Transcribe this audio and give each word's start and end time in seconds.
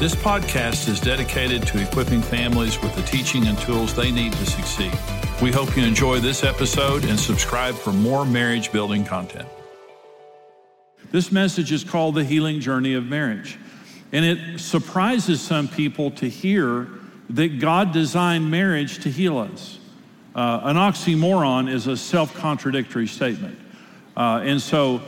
This 0.00 0.14
podcast 0.14 0.88
is 0.88 0.98
dedicated 0.98 1.66
to 1.66 1.82
equipping 1.82 2.22
families 2.22 2.80
with 2.80 2.96
the 2.96 3.02
teaching 3.02 3.46
and 3.48 3.58
tools 3.58 3.94
they 3.94 4.10
need 4.10 4.32
to 4.32 4.46
succeed. 4.46 4.98
We 5.42 5.52
hope 5.52 5.76
you 5.76 5.84
enjoy 5.84 6.20
this 6.20 6.42
episode 6.42 7.04
and 7.04 7.20
subscribe 7.20 7.74
for 7.74 7.92
more 7.92 8.24
marriage 8.24 8.72
building 8.72 9.04
content. 9.04 9.46
This 11.10 11.30
message 11.30 11.70
is 11.70 11.84
called 11.84 12.14
The 12.14 12.24
Healing 12.24 12.60
Journey 12.60 12.94
of 12.94 13.04
Marriage. 13.04 13.58
And 14.10 14.24
it 14.24 14.60
surprises 14.60 15.42
some 15.42 15.68
people 15.68 16.12
to 16.12 16.30
hear 16.30 16.88
that 17.28 17.58
God 17.58 17.92
designed 17.92 18.50
marriage 18.50 19.02
to 19.02 19.10
heal 19.10 19.36
us. 19.36 19.80
Uh, 20.34 20.60
an 20.62 20.76
oxymoron 20.76 21.70
is 21.70 21.88
a 21.88 21.96
self 21.98 22.32
contradictory 22.32 23.06
statement. 23.06 23.58
Uh, 24.16 24.40
and 24.44 24.62
so 24.62 25.02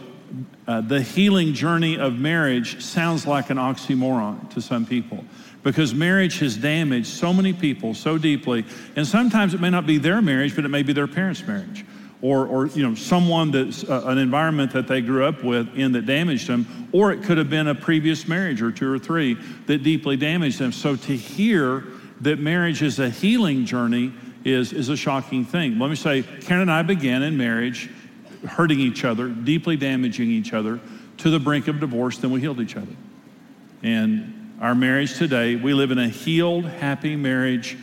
uh, 0.66 0.80
the 0.80 1.02
healing 1.02 1.54
journey 1.54 1.98
of 1.98 2.18
marriage 2.18 2.82
sounds 2.82 3.26
like 3.26 3.50
an 3.50 3.58
oxymoron 3.58 4.50
to 4.50 4.60
some 4.60 4.86
people 4.86 5.24
because 5.62 5.94
marriage 5.94 6.38
has 6.40 6.56
damaged 6.56 7.06
so 7.06 7.32
many 7.32 7.52
people 7.52 7.94
so 7.94 8.18
deeply. 8.18 8.64
And 8.96 9.06
sometimes 9.06 9.54
it 9.54 9.60
may 9.60 9.70
not 9.70 9.86
be 9.86 9.98
their 9.98 10.20
marriage, 10.20 10.54
but 10.54 10.64
it 10.64 10.68
may 10.68 10.82
be 10.82 10.92
their 10.92 11.06
parents' 11.06 11.46
marriage. 11.46 11.84
Or, 12.20 12.46
or 12.46 12.66
you 12.66 12.88
know, 12.88 12.94
someone 12.94 13.50
that's 13.50 13.82
uh, 13.82 14.04
an 14.06 14.18
environment 14.18 14.72
that 14.72 14.86
they 14.86 15.00
grew 15.00 15.24
up 15.24 15.42
with 15.42 15.76
in 15.76 15.92
that 15.92 16.06
damaged 16.06 16.46
them, 16.46 16.88
or 16.92 17.12
it 17.12 17.24
could 17.24 17.36
have 17.36 17.50
been 17.50 17.66
a 17.66 17.74
previous 17.74 18.28
marriage 18.28 18.62
or 18.62 18.70
two 18.70 18.92
or 18.92 18.98
three 18.98 19.34
that 19.66 19.82
deeply 19.82 20.16
damaged 20.16 20.60
them. 20.60 20.70
So 20.70 20.94
to 20.94 21.16
hear 21.16 21.84
that 22.20 22.38
marriage 22.38 22.80
is 22.80 23.00
a 23.00 23.10
healing 23.10 23.64
journey 23.64 24.12
is, 24.44 24.72
is 24.72 24.88
a 24.88 24.96
shocking 24.96 25.44
thing. 25.44 25.78
Let 25.80 25.90
me 25.90 25.96
say, 25.96 26.22
Karen 26.22 26.62
and 26.62 26.70
I 26.70 26.82
began 26.82 27.22
in 27.22 27.36
marriage 27.36 27.90
hurting 28.46 28.80
each 28.80 29.04
other, 29.04 29.28
deeply 29.28 29.76
damaging 29.76 30.30
each 30.30 30.52
other 30.52 30.80
to 31.18 31.30
the 31.30 31.38
brink 31.38 31.68
of 31.68 31.80
divorce, 31.80 32.18
then 32.18 32.30
we 32.30 32.40
healed 32.40 32.60
each 32.60 32.76
other. 32.76 32.94
And 33.82 34.56
our 34.60 34.74
marriage 34.74 35.16
today, 35.16 35.56
we 35.56 35.74
live 35.74 35.90
in 35.90 35.98
a 35.98 36.08
healed, 36.08 36.64
happy 36.64 37.16
marriage 37.16 37.76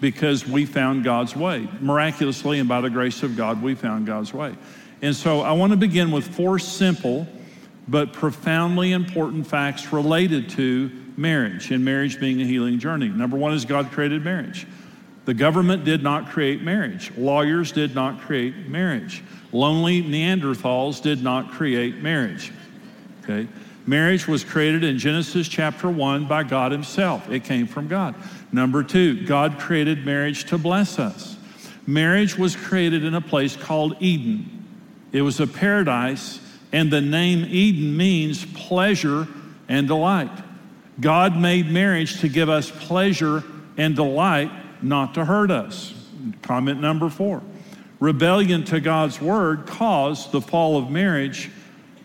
because 0.00 0.46
we 0.46 0.66
found 0.66 1.04
God's 1.04 1.34
way. 1.34 1.68
Miraculously 1.80 2.58
and 2.58 2.68
by 2.68 2.80
the 2.80 2.90
grace 2.90 3.22
of 3.22 3.36
God, 3.36 3.62
we 3.62 3.74
found 3.74 4.06
God's 4.06 4.32
way. 4.32 4.54
And 5.02 5.14
so 5.14 5.40
I 5.40 5.52
want 5.52 5.72
to 5.72 5.76
begin 5.76 6.10
with 6.10 6.26
four 6.26 6.58
simple 6.58 7.26
but 7.88 8.12
profoundly 8.12 8.92
important 8.92 9.46
facts 9.46 9.92
related 9.92 10.50
to 10.50 10.90
marriage 11.16 11.70
and 11.70 11.84
marriage 11.84 12.18
being 12.18 12.40
a 12.40 12.44
healing 12.44 12.78
journey. 12.78 13.08
Number 13.08 13.36
one 13.36 13.52
is 13.52 13.64
God 13.64 13.90
created 13.92 14.24
marriage. 14.24 14.66
The 15.26 15.34
government 15.34 15.84
did 15.84 16.02
not 16.02 16.30
create 16.30 16.62
marriage. 16.62 17.12
Lawyers 17.16 17.72
did 17.72 17.94
not 17.94 18.20
create 18.20 18.68
marriage. 18.68 19.22
Lonely 19.52 20.02
Neanderthals 20.02 21.02
did 21.02 21.22
not 21.22 21.50
create 21.50 21.96
marriage. 21.96 22.52
Okay? 23.24 23.48
Marriage 23.86 24.26
was 24.26 24.44
created 24.44 24.84
in 24.84 24.98
Genesis 24.98 25.48
chapter 25.48 25.90
1 25.90 26.26
by 26.26 26.44
God 26.44 26.72
Himself. 26.72 27.28
It 27.28 27.44
came 27.44 27.66
from 27.66 27.88
God. 27.88 28.14
Number 28.52 28.82
two, 28.82 29.26
God 29.26 29.58
created 29.58 30.06
marriage 30.06 30.44
to 30.46 30.58
bless 30.58 30.98
us. 30.98 31.36
Marriage 31.86 32.36
was 32.38 32.54
created 32.54 33.04
in 33.04 33.14
a 33.14 33.20
place 33.20 33.56
called 33.56 33.96
Eden. 34.00 34.64
It 35.12 35.22
was 35.22 35.40
a 35.40 35.46
paradise, 35.46 36.40
and 36.72 36.90
the 36.90 37.00
name 37.00 37.46
Eden 37.48 37.96
means 37.96 38.44
pleasure 38.44 39.26
and 39.68 39.88
delight. 39.88 40.30
God 41.00 41.36
made 41.36 41.70
marriage 41.70 42.20
to 42.20 42.28
give 42.28 42.48
us 42.48 42.70
pleasure 42.70 43.42
and 43.76 43.94
delight, 43.94 44.50
not 44.82 45.14
to 45.14 45.24
hurt 45.24 45.50
us. 45.50 45.94
Comment 46.42 46.80
number 46.80 47.08
four. 47.08 47.42
Rebellion 48.00 48.64
to 48.64 48.80
God's 48.80 49.20
word 49.20 49.66
caused 49.66 50.32
the 50.32 50.40
fall 50.40 50.76
of 50.76 50.90
marriage 50.90 51.50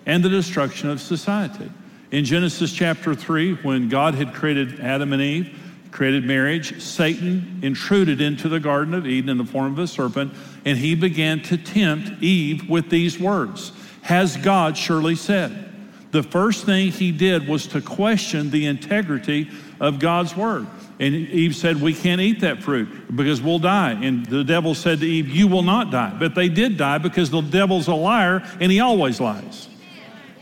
and 0.06 0.24
the 0.24 0.30
destruction 0.30 0.90
of 0.90 1.02
society. 1.02 1.70
In 2.12 2.26
Genesis 2.26 2.74
chapter 2.74 3.14
3, 3.16 3.56
when 3.56 3.90
God 3.90 4.16
had 4.16 4.34
created 4.34 4.80
Adam 4.80 5.14
and 5.14 5.22
Eve, 5.22 5.58
created 5.92 6.26
marriage, 6.26 6.82
Satan 6.82 7.60
intruded 7.62 8.22
into 8.22 8.50
the 8.50 8.60
Garden 8.60 8.94
of 8.94 9.06
Eden 9.06 9.30
in 9.30 9.38
the 9.38 9.46
form 9.46 9.74
of 9.74 9.80
a 9.80 9.88
serpent, 9.88 10.34
and 10.66 10.78
he 10.78 10.96
began 10.96 11.42
to 11.44 11.58
tempt 11.58 12.22
Eve 12.24 12.70
with 12.70 12.90
these 12.90 13.20
words 13.20 13.72
Has 14.04 14.38
God 14.38 14.78
surely 14.78 15.16
said? 15.16 15.70
The 16.12 16.24
first 16.24 16.66
thing 16.66 16.92
he 16.92 17.12
did 17.12 17.48
was 17.48 17.68
to 17.68 17.82
question 17.82 18.50
the 18.50 18.66
integrity 18.66 19.50
of 19.80 20.00
God's 20.00 20.36
word. 20.36 20.68
And 21.02 21.16
Eve 21.16 21.56
said, 21.56 21.82
We 21.82 21.96
can't 21.96 22.22
eat 22.22 22.42
that 22.42 22.62
fruit 22.62 23.16
because 23.16 23.42
we'll 23.42 23.58
die. 23.58 23.94
And 23.94 24.24
the 24.24 24.44
devil 24.44 24.76
said 24.76 25.00
to 25.00 25.08
Eve, 25.08 25.30
You 25.30 25.48
will 25.48 25.64
not 25.64 25.90
die. 25.90 26.16
But 26.18 26.36
they 26.36 26.48
did 26.48 26.78
die 26.78 27.00
because 27.00 27.32
the 27.32 27.42
devil's 27.42 27.88
a 27.88 27.96
liar 27.96 28.48
and 28.60 28.72
he 28.72 28.80
always 28.80 29.20
lies. 29.20 29.68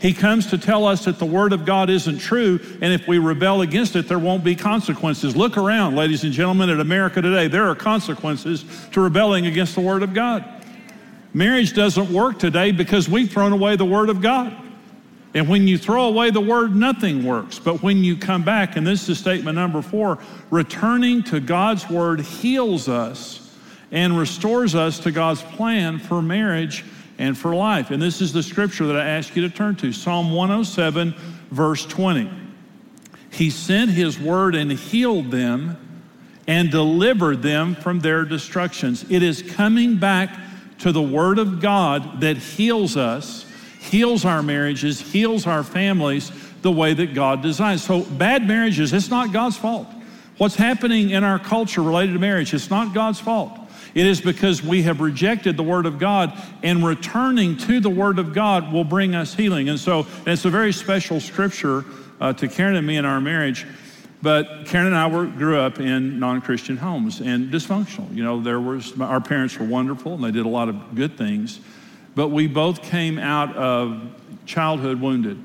He 0.00 0.12
comes 0.12 0.48
to 0.48 0.58
tell 0.58 0.84
us 0.86 1.06
that 1.06 1.18
the 1.18 1.24
Word 1.24 1.54
of 1.54 1.64
God 1.64 1.90
isn't 1.90 2.18
true, 2.18 2.58
and 2.80 2.92
if 2.92 3.06
we 3.06 3.18
rebel 3.18 3.60
against 3.60 3.96
it, 3.96 4.08
there 4.08 4.18
won't 4.18 4.42
be 4.42 4.54
consequences. 4.54 5.36
Look 5.36 5.58
around, 5.58 5.94
ladies 5.94 6.24
and 6.24 6.32
gentlemen, 6.32 6.70
at 6.70 6.80
America 6.80 7.20
today. 7.20 7.48
There 7.48 7.68
are 7.68 7.74
consequences 7.74 8.64
to 8.92 9.00
rebelling 9.02 9.46
against 9.46 9.74
the 9.74 9.82
Word 9.82 10.02
of 10.02 10.14
God. 10.14 10.44
Marriage 11.34 11.74
doesn't 11.74 12.10
work 12.10 12.38
today 12.38 12.72
because 12.72 13.10
we've 13.10 13.30
thrown 13.30 13.52
away 13.52 13.76
the 13.76 13.84
Word 13.84 14.08
of 14.08 14.22
God. 14.22 14.69
And 15.32 15.48
when 15.48 15.68
you 15.68 15.78
throw 15.78 16.06
away 16.06 16.30
the 16.30 16.40
word, 16.40 16.74
nothing 16.74 17.24
works. 17.24 17.58
But 17.58 17.82
when 17.82 18.02
you 18.02 18.16
come 18.16 18.42
back, 18.42 18.76
and 18.76 18.86
this 18.86 19.08
is 19.08 19.18
statement 19.18 19.54
number 19.54 19.80
four, 19.80 20.18
returning 20.50 21.22
to 21.24 21.38
God's 21.38 21.88
word 21.88 22.20
heals 22.20 22.88
us 22.88 23.56
and 23.92 24.18
restores 24.18 24.74
us 24.74 24.98
to 25.00 25.12
God's 25.12 25.42
plan 25.42 25.98
for 25.98 26.20
marriage 26.20 26.84
and 27.18 27.36
for 27.36 27.54
life. 27.54 27.90
And 27.90 28.02
this 28.02 28.20
is 28.20 28.32
the 28.32 28.42
scripture 28.42 28.86
that 28.86 28.96
I 28.96 29.06
ask 29.06 29.36
you 29.36 29.42
to 29.42 29.54
turn 29.54 29.76
to 29.76 29.92
Psalm 29.92 30.32
107, 30.32 31.14
verse 31.50 31.86
20. 31.86 32.30
He 33.30 33.50
sent 33.50 33.90
his 33.90 34.18
word 34.18 34.54
and 34.56 34.72
healed 34.72 35.30
them 35.30 35.76
and 36.48 36.70
delivered 36.70 37.42
them 37.42 37.76
from 37.76 38.00
their 38.00 38.24
destructions. 38.24 39.08
It 39.08 39.22
is 39.22 39.42
coming 39.42 39.98
back 39.98 40.36
to 40.78 40.90
the 40.90 41.02
word 41.02 41.38
of 41.38 41.60
God 41.60 42.22
that 42.22 42.36
heals 42.38 42.96
us 42.96 43.44
heals 43.90 44.24
our 44.24 44.42
marriages, 44.42 45.00
heals 45.00 45.46
our 45.46 45.62
families 45.62 46.30
the 46.62 46.70
way 46.70 46.94
that 46.94 47.14
God 47.14 47.42
designs. 47.42 47.82
So, 47.82 48.02
bad 48.02 48.46
marriages, 48.46 48.92
it's 48.92 49.10
not 49.10 49.32
God's 49.32 49.56
fault. 49.56 49.88
What's 50.38 50.54
happening 50.54 51.10
in 51.10 51.24
our 51.24 51.38
culture 51.38 51.82
related 51.82 52.14
to 52.14 52.18
marriage, 52.18 52.54
it's 52.54 52.70
not 52.70 52.94
God's 52.94 53.20
fault. 53.20 53.58
It 53.94 54.06
is 54.06 54.20
because 54.20 54.62
we 54.62 54.82
have 54.82 55.00
rejected 55.00 55.56
the 55.56 55.62
Word 55.62 55.86
of 55.86 55.98
God, 55.98 56.32
and 56.62 56.84
returning 56.84 57.56
to 57.58 57.80
the 57.80 57.90
Word 57.90 58.18
of 58.18 58.32
God 58.32 58.72
will 58.72 58.84
bring 58.84 59.14
us 59.14 59.34
healing. 59.34 59.68
And 59.68 59.80
so, 59.80 60.06
and 60.20 60.28
it's 60.28 60.44
a 60.44 60.50
very 60.50 60.72
special 60.72 61.20
scripture 61.20 61.84
uh, 62.20 62.32
to 62.34 62.48
Karen 62.48 62.76
and 62.76 62.86
me 62.86 62.96
in 62.96 63.04
our 63.04 63.20
marriage. 63.20 63.66
But 64.22 64.66
Karen 64.66 64.88
and 64.88 64.96
I 64.96 65.06
were, 65.06 65.26
grew 65.26 65.58
up 65.58 65.80
in 65.80 66.18
non-Christian 66.18 66.76
homes 66.76 67.20
and 67.20 67.50
dysfunctional. 67.50 68.14
You 68.14 68.22
know, 68.22 68.40
there 68.40 68.60
was 68.60 68.98
our 69.00 69.20
parents 69.20 69.58
were 69.58 69.66
wonderful 69.66 70.14
and 70.14 70.22
they 70.22 70.30
did 70.30 70.44
a 70.44 70.48
lot 70.50 70.68
of 70.68 70.94
good 70.94 71.16
things, 71.16 71.58
but 72.20 72.28
we 72.28 72.46
both 72.46 72.82
came 72.82 73.18
out 73.18 73.56
of 73.56 73.98
childhood 74.44 75.00
wounded. 75.00 75.42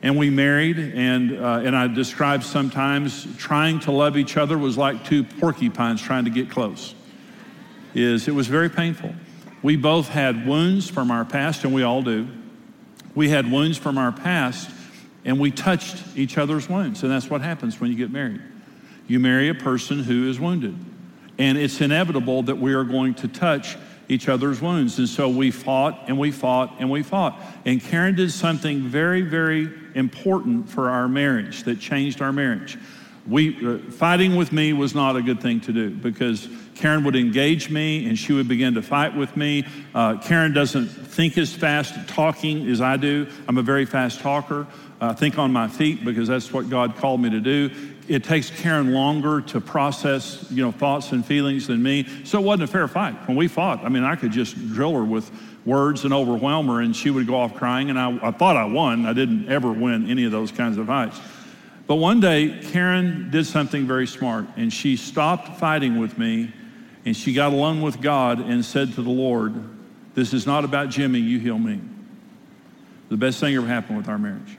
And 0.00 0.16
we 0.16 0.30
married, 0.30 0.78
and, 0.78 1.38
uh, 1.38 1.60
and 1.62 1.76
I 1.76 1.88
describe 1.88 2.42
sometimes 2.42 3.28
trying 3.36 3.80
to 3.80 3.92
love 3.92 4.16
each 4.16 4.38
other 4.38 4.56
was 4.56 4.78
like 4.78 5.04
two 5.04 5.24
porcupines 5.24 6.00
trying 6.00 6.24
to 6.24 6.30
get 6.30 6.48
close. 6.48 6.94
Is 7.92 8.28
it 8.28 8.34
was 8.34 8.46
very 8.46 8.70
painful. 8.70 9.14
We 9.62 9.76
both 9.76 10.08
had 10.08 10.46
wounds 10.46 10.88
from 10.88 11.10
our 11.10 11.26
past, 11.26 11.64
and 11.64 11.74
we 11.74 11.82
all 11.82 12.00
do. 12.00 12.28
We 13.14 13.28
had 13.28 13.52
wounds 13.52 13.76
from 13.76 13.98
our 13.98 14.10
past, 14.10 14.70
and 15.26 15.38
we 15.38 15.50
touched 15.50 16.02
each 16.16 16.38
other's 16.38 16.66
wounds. 16.66 17.02
And 17.02 17.12
that's 17.12 17.28
what 17.28 17.42
happens 17.42 17.78
when 17.78 17.90
you 17.90 17.96
get 17.98 18.10
married. 18.10 18.40
You 19.06 19.20
marry 19.20 19.50
a 19.50 19.54
person 19.54 19.98
who 19.98 20.30
is 20.30 20.40
wounded, 20.40 20.78
and 21.36 21.58
it's 21.58 21.78
inevitable 21.82 22.44
that 22.44 22.56
we 22.56 22.72
are 22.72 22.84
going 22.84 23.12
to 23.16 23.28
touch 23.28 23.76
each 24.10 24.28
other's 24.28 24.60
wounds. 24.60 24.98
And 24.98 25.08
so 25.08 25.28
we 25.28 25.50
fought 25.50 26.04
and 26.08 26.18
we 26.18 26.32
fought 26.32 26.74
and 26.78 26.90
we 26.90 27.02
fought. 27.02 27.40
And 27.64 27.80
Karen 27.80 28.16
did 28.16 28.32
something 28.32 28.82
very, 28.82 29.22
very 29.22 29.72
important 29.94 30.68
for 30.68 30.90
our 30.90 31.08
marriage 31.08 31.62
that 31.62 31.80
changed 31.80 32.20
our 32.20 32.32
marriage. 32.32 32.76
We, 33.28 33.66
uh, 33.66 33.78
fighting 33.90 34.36
with 34.36 34.52
me 34.52 34.72
was 34.72 34.94
not 34.94 35.16
a 35.16 35.22
good 35.22 35.40
thing 35.40 35.60
to 35.62 35.72
do 35.72 35.90
because 35.90 36.48
Karen 36.74 37.04
would 37.04 37.16
engage 37.16 37.70
me 37.70 38.08
and 38.08 38.18
she 38.18 38.32
would 38.32 38.48
begin 38.48 38.74
to 38.74 38.82
fight 38.82 39.14
with 39.14 39.36
me. 39.36 39.66
Uh, 39.94 40.16
Karen 40.16 40.54
doesn't 40.54 40.86
think 40.86 41.36
as 41.36 41.52
fast 41.52 42.08
talking 42.08 42.66
as 42.68 42.80
I 42.80 42.96
do. 42.96 43.26
I'm 43.46 43.58
a 43.58 43.62
very 43.62 43.84
fast 43.84 44.20
talker. 44.20 44.66
I 45.02 45.14
think 45.14 45.38
on 45.38 45.52
my 45.52 45.68
feet 45.68 46.04
because 46.04 46.28
that's 46.28 46.52
what 46.52 46.68
God 46.68 46.96
called 46.96 47.20
me 47.20 47.30
to 47.30 47.40
do. 47.40 47.70
It 48.08 48.24
takes 48.24 48.50
Karen 48.50 48.92
longer 48.92 49.40
to 49.42 49.60
process, 49.60 50.46
you 50.50 50.62
know, 50.62 50.72
thoughts 50.72 51.12
and 51.12 51.24
feelings 51.24 51.66
than 51.66 51.82
me. 51.82 52.06
So 52.24 52.38
it 52.38 52.44
wasn't 52.44 52.64
a 52.64 52.72
fair 52.72 52.88
fight. 52.88 53.14
When 53.28 53.36
we 53.36 53.48
fought, 53.48 53.84
I 53.84 53.88
mean, 53.88 54.04
I 54.04 54.16
could 54.16 54.32
just 54.32 54.56
drill 54.72 54.92
her 54.94 55.04
with 55.04 55.30
words 55.64 56.04
and 56.04 56.12
overwhelm 56.12 56.66
her, 56.68 56.80
and 56.80 56.94
she 56.94 57.10
would 57.10 57.26
go 57.26 57.36
off 57.36 57.54
crying. 57.54 57.88
And 57.88 57.98
I, 57.98 58.28
I 58.28 58.30
thought 58.30 58.56
I 58.56 58.64
won. 58.64 59.06
I 59.06 59.12
didn't 59.12 59.48
ever 59.48 59.72
win 59.72 60.10
any 60.10 60.24
of 60.24 60.32
those 60.32 60.50
kinds 60.50 60.76
of 60.76 60.86
fights. 60.86 61.20
But 61.90 61.96
one 61.96 62.20
day, 62.20 62.56
Karen 62.70 63.30
did 63.32 63.46
something 63.46 63.84
very 63.84 64.06
smart, 64.06 64.46
and 64.56 64.72
she 64.72 64.96
stopped 64.96 65.58
fighting 65.58 65.98
with 65.98 66.16
me 66.16 66.52
and 67.04 67.16
she 67.16 67.32
got 67.32 67.52
alone 67.52 67.82
with 67.82 68.00
God 68.00 68.38
and 68.38 68.64
said 68.64 68.94
to 68.94 69.02
the 69.02 69.10
Lord, 69.10 69.54
This 70.14 70.32
is 70.32 70.46
not 70.46 70.64
about 70.64 70.90
Jimmy, 70.90 71.18
you 71.18 71.40
heal 71.40 71.58
me. 71.58 71.80
The 73.08 73.16
best 73.16 73.40
thing 73.40 73.56
ever 73.56 73.66
happened 73.66 73.96
with 73.96 74.08
our 74.08 74.18
marriage. 74.18 74.56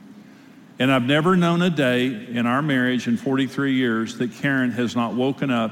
And 0.78 0.92
I've 0.92 1.06
never 1.06 1.38
known 1.38 1.62
a 1.62 1.70
day 1.70 2.08
in 2.08 2.46
our 2.46 2.62
marriage 2.62 3.08
in 3.08 3.16
43 3.16 3.76
years 3.76 4.18
that 4.18 4.34
Karen 4.34 4.72
has 4.72 4.98
not 4.98 5.14
woken 5.14 5.52
up 5.52 5.72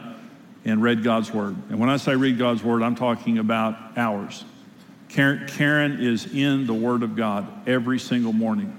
and 0.63 0.81
read 0.81 1.03
God's 1.03 1.33
word. 1.33 1.57
And 1.69 1.77
when 1.77 1.89
I 1.89 1.97
say 1.97 2.15
read 2.15 2.37
God's 2.37 2.63
word, 2.63 2.83
I'm 2.83 2.95
talking 2.95 3.37
about 3.37 3.97
hours. 3.97 4.45
Karen, 5.09 5.45
Karen 5.45 5.99
is 5.99 6.33
in 6.33 6.67
the 6.67 6.73
word 6.73 7.03
of 7.03 7.17
God 7.17 7.67
every 7.67 7.99
single 7.99 8.31
morning. 8.31 8.78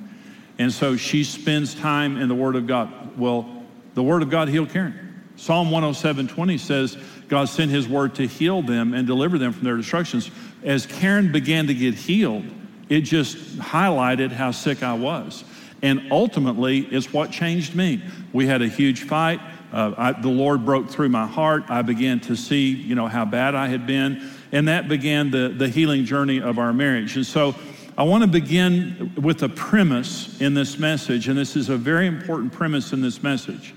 And 0.61 0.71
so 0.71 0.95
she 0.95 1.25
spends 1.25 1.75
time 1.75 2.19
in 2.19 2.29
the 2.29 2.35
word 2.35 2.55
of 2.55 2.67
God. 2.67 3.19
Well, 3.19 3.65
the 3.95 4.03
word 4.03 4.21
of 4.21 4.29
God 4.29 4.51
healed 4.51 4.69
Karen. 4.69 5.25
Psalm 5.37 5.71
107 5.71 6.29
20 6.29 6.59
says, 6.59 6.99
God 7.29 7.49
sent 7.49 7.71
his 7.71 7.89
word 7.89 8.17
to 8.17 8.27
heal 8.27 8.61
them 8.61 8.93
and 8.93 9.07
deliver 9.07 9.39
them 9.39 9.55
from 9.55 9.65
their 9.65 9.79
destructions. 9.79 10.31
As 10.63 10.85
Karen 10.85 11.33
began 11.33 11.67
to 11.69 11.75
get 11.75 11.95
healed, 11.95 12.45
it 12.91 13.01
just 13.01 13.39
highlighted 13.57 14.33
how 14.33 14.51
sick 14.51 14.83
I 14.83 14.93
was. 14.93 15.45
And 15.81 16.13
ultimately, 16.13 16.81
it's 16.81 17.11
what 17.11 17.31
changed 17.31 17.75
me. 17.75 18.03
We 18.35 18.47
had 18.47 18.61
a 18.61 18.69
huge 18.69 19.05
fight. 19.05 19.41
Uh, 19.73 19.95
I, 19.97 20.13
the 20.13 20.29
Lord 20.29 20.67
broke 20.67 20.91
through 20.91 21.09
my 21.09 21.27
heart. 21.27 21.71
I 21.71 21.81
began 21.81 22.21
to 22.21 22.37
see, 22.37 22.69
you 22.69 22.95
know, 22.95 23.09
how 23.09 23.25
bad 23.25 23.55
I 23.55 23.69
had 23.69 23.87
been. 23.87 24.29
And 24.53 24.69
that 24.69 24.91
began 24.91 25.31
the, 25.31 25.49
the 25.49 25.71
healing 25.71 26.05
journey 26.05 26.43
of 26.43 26.59
our 26.59 26.75
marriage. 26.75 27.17
And 27.17 27.25
so 27.25 27.55
I 28.01 28.03
want 28.03 28.23
to 28.23 28.29
begin 28.29 29.13
with 29.21 29.43
a 29.43 29.49
premise 29.51 30.41
in 30.41 30.55
this 30.55 30.79
message. 30.79 31.29
And 31.29 31.37
this 31.37 31.55
is 31.55 31.69
a 31.69 31.77
very 31.77 32.07
important 32.07 32.51
premise 32.51 32.95
in 32.95 33.03
this 33.03 33.23
message. 33.23 33.75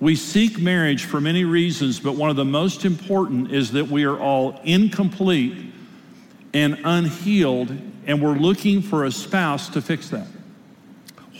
We 0.00 0.16
seek 0.16 0.58
marriage 0.58 1.04
for 1.04 1.20
many 1.20 1.44
reasons, 1.44 2.00
but 2.00 2.16
one 2.16 2.28
of 2.30 2.34
the 2.34 2.44
most 2.44 2.84
important 2.84 3.52
is 3.52 3.70
that 3.70 3.86
we 3.86 4.02
are 4.02 4.18
all 4.18 4.60
incomplete 4.64 5.72
and 6.54 6.80
unhealed, 6.82 7.70
and 8.04 8.20
we're 8.20 8.34
looking 8.34 8.82
for 8.82 9.04
a 9.04 9.12
spouse 9.12 9.68
to 9.68 9.80
fix 9.80 10.08
that. 10.08 10.26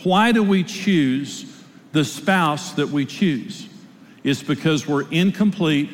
Why 0.03 0.31
do 0.31 0.43
we 0.43 0.63
choose 0.63 1.61
the 1.91 2.05
spouse 2.05 2.71
that 2.75 2.87
we 2.87 3.05
choose? 3.05 3.67
It's 4.23 4.41
because 4.41 4.87
we're 4.87 5.09
incomplete 5.11 5.89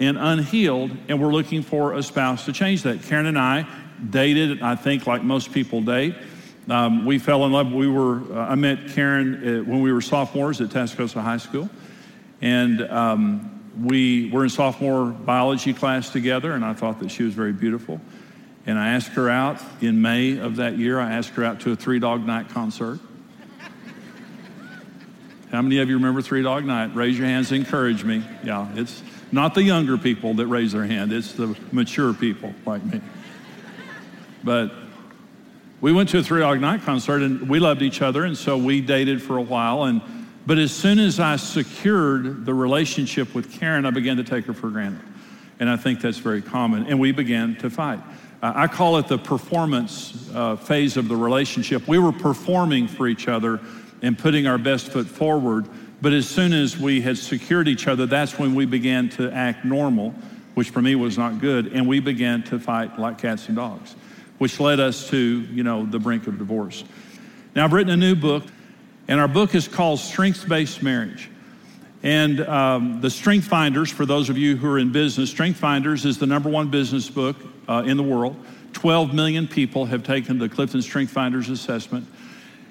and 0.00 0.16
unhealed, 0.16 0.96
and 1.08 1.20
we're 1.20 1.30
looking 1.30 1.60
for 1.60 1.92
a 1.92 2.02
spouse 2.02 2.46
to 2.46 2.54
change 2.54 2.84
that. 2.84 3.02
Karen 3.02 3.26
and 3.26 3.38
I 3.38 3.66
dated, 4.10 4.62
I 4.62 4.74
think, 4.76 5.06
like 5.06 5.22
most 5.22 5.52
people 5.52 5.80
date. 5.80 6.14
Um, 6.68 7.04
we 7.04 7.18
fell 7.18 7.44
in 7.44 7.52
love. 7.52 7.72
We 7.72 7.88
were. 7.88 8.20
Uh, 8.32 8.46
I 8.50 8.54
met 8.54 8.88
Karen 8.90 9.34
uh, 9.34 9.62
when 9.64 9.80
we 9.80 9.92
were 9.92 10.00
sophomores 10.00 10.60
at 10.60 10.68
Tascosa 10.68 11.20
High 11.20 11.38
School. 11.38 11.68
And 12.40 12.82
um, 12.82 13.60
we 13.80 14.30
were 14.30 14.44
in 14.44 14.50
sophomore 14.50 15.06
biology 15.06 15.72
class 15.72 16.10
together, 16.10 16.52
and 16.52 16.64
I 16.64 16.74
thought 16.74 17.00
that 17.00 17.10
she 17.10 17.22
was 17.22 17.34
very 17.34 17.52
beautiful. 17.52 18.00
And 18.66 18.78
I 18.78 18.90
asked 18.90 19.12
her 19.12 19.28
out 19.28 19.60
in 19.80 20.02
May 20.02 20.38
of 20.38 20.56
that 20.56 20.78
year. 20.78 21.00
I 21.00 21.12
asked 21.12 21.30
her 21.30 21.44
out 21.44 21.60
to 21.60 21.72
a 21.72 21.76
Three 21.76 21.98
Dog 21.98 22.24
Night 22.24 22.48
concert. 22.48 23.00
How 25.50 25.60
many 25.60 25.78
of 25.78 25.88
you 25.88 25.96
remember 25.96 26.22
Three 26.22 26.42
Dog 26.42 26.64
Night? 26.64 26.94
Raise 26.94 27.18
your 27.18 27.26
hands, 27.26 27.52
encourage 27.52 28.04
me. 28.04 28.24
Yeah, 28.42 28.68
it's 28.74 29.02
not 29.32 29.54
the 29.54 29.62
younger 29.62 29.98
people 29.98 30.34
that 30.34 30.46
raise 30.46 30.72
their 30.72 30.84
hand, 30.84 31.12
it's 31.12 31.32
the 31.32 31.56
mature 31.72 32.14
people 32.14 32.54
like 32.64 32.84
me. 32.84 33.00
But 34.44 34.72
we 35.80 35.92
went 35.92 36.08
to 36.10 36.18
a 36.18 36.22
Three 36.22 36.40
Dog 36.40 36.60
Night 36.60 36.82
concert 36.82 37.22
and 37.22 37.48
we 37.48 37.58
loved 37.58 37.82
each 37.82 38.02
other, 38.02 38.24
and 38.24 38.36
so 38.36 38.56
we 38.56 38.80
dated 38.80 39.22
for 39.22 39.36
a 39.36 39.42
while. 39.42 39.84
And 39.84 40.00
but 40.44 40.58
as 40.58 40.72
soon 40.72 40.98
as 40.98 41.20
I 41.20 41.36
secured 41.36 42.44
the 42.44 42.54
relationship 42.54 43.34
with 43.34 43.52
Karen, 43.52 43.86
I 43.86 43.90
began 43.90 44.16
to 44.16 44.24
take 44.24 44.46
her 44.46 44.52
for 44.52 44.70
granted. 44.70 45.00
And 45.60 45.70
I 45.70 45.76
think 45.76 46.00
that's 46.00 46.18
very 46.18 46.42
common. 46.42 46.86
And 46.86 46.98
we 46.98 47.12
began 47.12 47.54
to 47.56 47.70
fight. 47.70 48.00
Uh, 48.42 48.52
I 48.56 48.66
call 48.66 48.96
it 48.96 49.06
the 49.06 49.18
performance 49.18 50.28
uh, 50.34 50.56
phase 50.56 50.96
of 50.96 51.06
the 51.06 51.14
relationship. 51.14 51.86
We 51.86 51.98
were 51.98 52.10
performing 52.10 52.88
for 52.88 53.06
each 53.06 53.28
other 53.28 53.60
and 54.02 54.18
putting 54.18 54.48
our 54.48 54.58
best 54.58 54.88
foot 54.88 55.06
forward. 55.06 55.68
But 56.00 56.12
as 56.12 56.28
soon 56.28 56.52
as 56.52 56.76
we 56.76 57.00
had 57.00 57.16
secured 57.18 57.68
each 57.68 57.86
other, 57.86 58.06
that's 58.06 58.36
when 58.36 58.56
we 58.56 58.66
began 58.66 59.08
to 59.10 59.32
act 59.32 59.64
normal, 59.64 60.10
which 60.54 60.70
for 60.70 60.82
me 60.82 60.96
was 60.96 61.16
not 61.16 61.40
good. 61.40 61.68
And 61.68 61.86
we 61.86 62.00
began 62.00 62.42
to 62.44 62.58
fight 62.58 62.98
like 62.98 63.18
cats 63.18 63.46
and 63.46 63.54
dogs, 63.54 63.94
which 64.42 64.58
led 64.58 64.80
us 64.80 65.08
to, 65.08 65.16
you 65.16 65.62
know, 65.62 65.86
the 65.86 66.00
brink 66.00 66.26
of 66.26 66.36
divorce. 66.36 66.82
Now, 67.54 67.62
I've 67.62 67.72
written 67.72 67.92
a 67.92 67.96
new 67.96 68.16
book. 68.16 68.42
And 69.06 69.20
our 69.20 69.28
book 69.28 69.54
is 69.54 69.68
called 69.68 70.00
Strength 70.00 70.48
Based 70.48 70.82
Marriage. 70.82 71.30
And 72.02 72.40
um, 72.40 73.00
the 73.00 73.08
Strength 73.08 73.46
Finders, 73.46 73.88
for 73.88 74.04
those 74.04 74.30
of 74.30 74.36
you 74.36 74.56
who 74.56 74.68
are 74.68 74.80
in 74.80 74.90
business, 74.90 75.30
Strength 75.30 75.58
Finders 75.60 76.04
is 76.04 76.18
the 76.18 76.26
number 76.26 76.48
one 76.48 76.70
business 76.70 77.08
book 77.08 77.36
uh, 77.68 77.84
in 77.86 77.96
the 77.96 78.02
world. 78.02 78.36
12 78.72 79.14
million 79.14 79.46
people 79.46 79.84
have 79.84 80.02
taken 80.02 80.40
the 80.40 80.48
Clifton 80.48 80.82
Strength 80.82 81.12
Finders 81.12 81.48
assessment. 81.48 82.08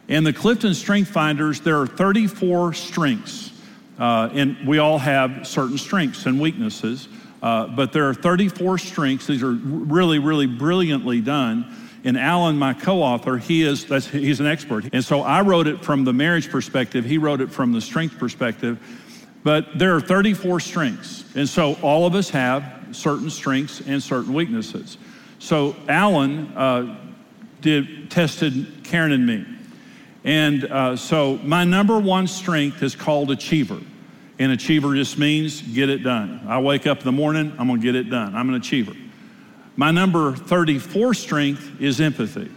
And 0.09 0.25
the 0.25 0.33
Clifton 0.33 0.73
Strength 0.73 1.09
Finders, 1.09 1.61
there 1.61 1.79
are 1.79 1.87
34 1.87 2.73
strengths. 2.73 3.51
Uh, 3.97 4.29
and 4.33 4.67
we 4.67 4.79
all 4.79 4.97
have 4.97 5.47
certain 5.47 5.77
strengths 5.77 6.25
and 6.25 6.37
weaknesses. 6.37 7.07
Uh, 7.41 7.67
but 7.67 7.91
there 7.91 8.07
are 8.07 8.13
34 8.13 8.77
strengths. 8.77 9.27
These 9.27 9.43
are 9.43 9.51
really, 9.51 10.19
really 10.19 10.45
brilliantly 10.45 11.21
done. 11.21 11.75
And 12.03 12.17
Alan, 12.17 12.57
my 12.57 12.73
co-author, 12.73 13.37
he 13.37 13.63
is 13.63 13.83
he's 14.07 14.39
an 14.39 14.47
expert. 14.47 14.85
And 14.93 15.03
so 15.03 15.21
I 15.21 15.41
wrote 15.41 15.67
it 15.67 15.83
from 15.83 16.03
the 16.03 16.13
marriage 16.13 16.49
perspective. 16.49 17.05
He 17.05 17.17
wrote 17.17 17.41
it 17.41 17.51
from 17.51 17.71
the 17.71 17.81
strength 17.81 18.17
perspective. 18.17 18.79
But 19.43 19.77
there 19.77 19.95
are 19.95 20.01
34 20.01 20.59
strengths. 20.59 21.25
And 21.35 21.47
so 21.47 21.73
all 21.81 22.05
of 22.05 22.15
us 22.15 22.29
have 22.29 22.89
certain 22.91 23.29
strengths 23.29 23.81
and 23.81 24.01
certain 24.01 24.33
weaknesses. 24.33 24.97
So 25.39 25.75
Alan 25.87 26.47
uh, 26.55 26.97
did 27.61 28.11
tested 28.11 28.83
Karen 28.83 29.11
and 29.11 29.25
me. 29.25 29.45
And 30.23 30.65
uh, 30.65 30.95
so 30.95 31.37
my 31.37 31.63
number 31.63 31.99
one 31.99 32.27
strength 32.27 32.83
is 32.83 32.95
called 32.95 33.31
achiever. 33.31 33.79
And 34.41 34.51
achiever 34.51 34.95
just 34.95 35.19
means 35.19 35.61
get 35.61 35.87
it 35.87 35.99
done. 35.99 36.43
I 36.47 36.59
wake 36.59 36.87
up 36.87 36.97
in 36.97 37.05
the 37.05 37.11
morning, 37.11 37.53
I'm 37.59 37.67
gonna 37.67 37.79
get 37.79 37.93
it 37.93 38.09
done. 38.09 38.35
I'm 38.35 38.49
an 38.49 38.55
achiever. 38.55 38.93
My 39.75 39.91
number 39.91 40.35
34 40.35 41.13
strength 41.13 41.79
is 41.79 42.01
empathy. 42.01 42.49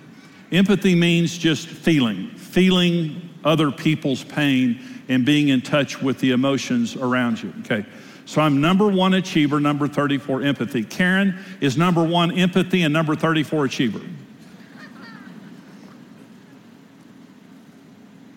Empathy 0.51 0.95
means 0.95 1.37
just 1.37 1.69
feeling, 1.69 2.31
feeling 2.31 3.29
other 3.45 3.71
people's 3.71 4.25
pain 4.25 4.81
and 5.11 5.27
being 5.27 5.49
in 5.49 5.61
touch 5.61 6.01
with 6.01 6.19
the 6.21 6.31
emotions 6.31 6.97
around 6.97 7.43
you. 7.43 7.53
Okay. 7.61 7.85
So 8.25 8.41
I'm 8.41 8.63
number 8.63 8.89
one 8.89 9.13
achiever, 9.13 9.61
number 9.61 9.87
34 9.87 10.41
empathy. 10.41 10.85
Karen 10.85 11.39
is 11.61 11.77
number 11.77 12.03
one 12.03 12.33
empathy 12.33 12.85
and 12.85 12.95
number 12.95 13.15
34 13.15 13.67
achiever. 13.67 14.01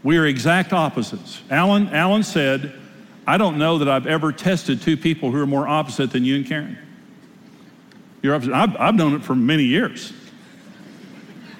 We 0.03 0.17
are 0.17 0.25
exact 0.25 0.73
opposites. 0.73 1.41
Alan, 1.49 1.87
Alan 1.95 2.23
said, 2.23 2.77
I 3.27 3.37
don't 3.37 3.57
know 3.57 3.77
that 3.79 3.89
I've 3.89 4.07
ever 4.07 4.31
tested 4.31 4.81
two 4.81 4.95
people 4.95 5.31
who 5.31 5.41
are 5.41 5.45
more 5.45 5.67
opposite 5.67 6.11
than 6.11 6.23
you 6.23 6.37
and 6.37 6.45
Karen. 6.45 6.77
You're 8.21 8.33
opposite. 8.33 8.53
I've, 8.53 8.75
I've 8.77 8.95
known 8.95 9.13
it 9.15 9.23
for 9.23 9.35
many 9.35 9.63
years. 9.63 10.13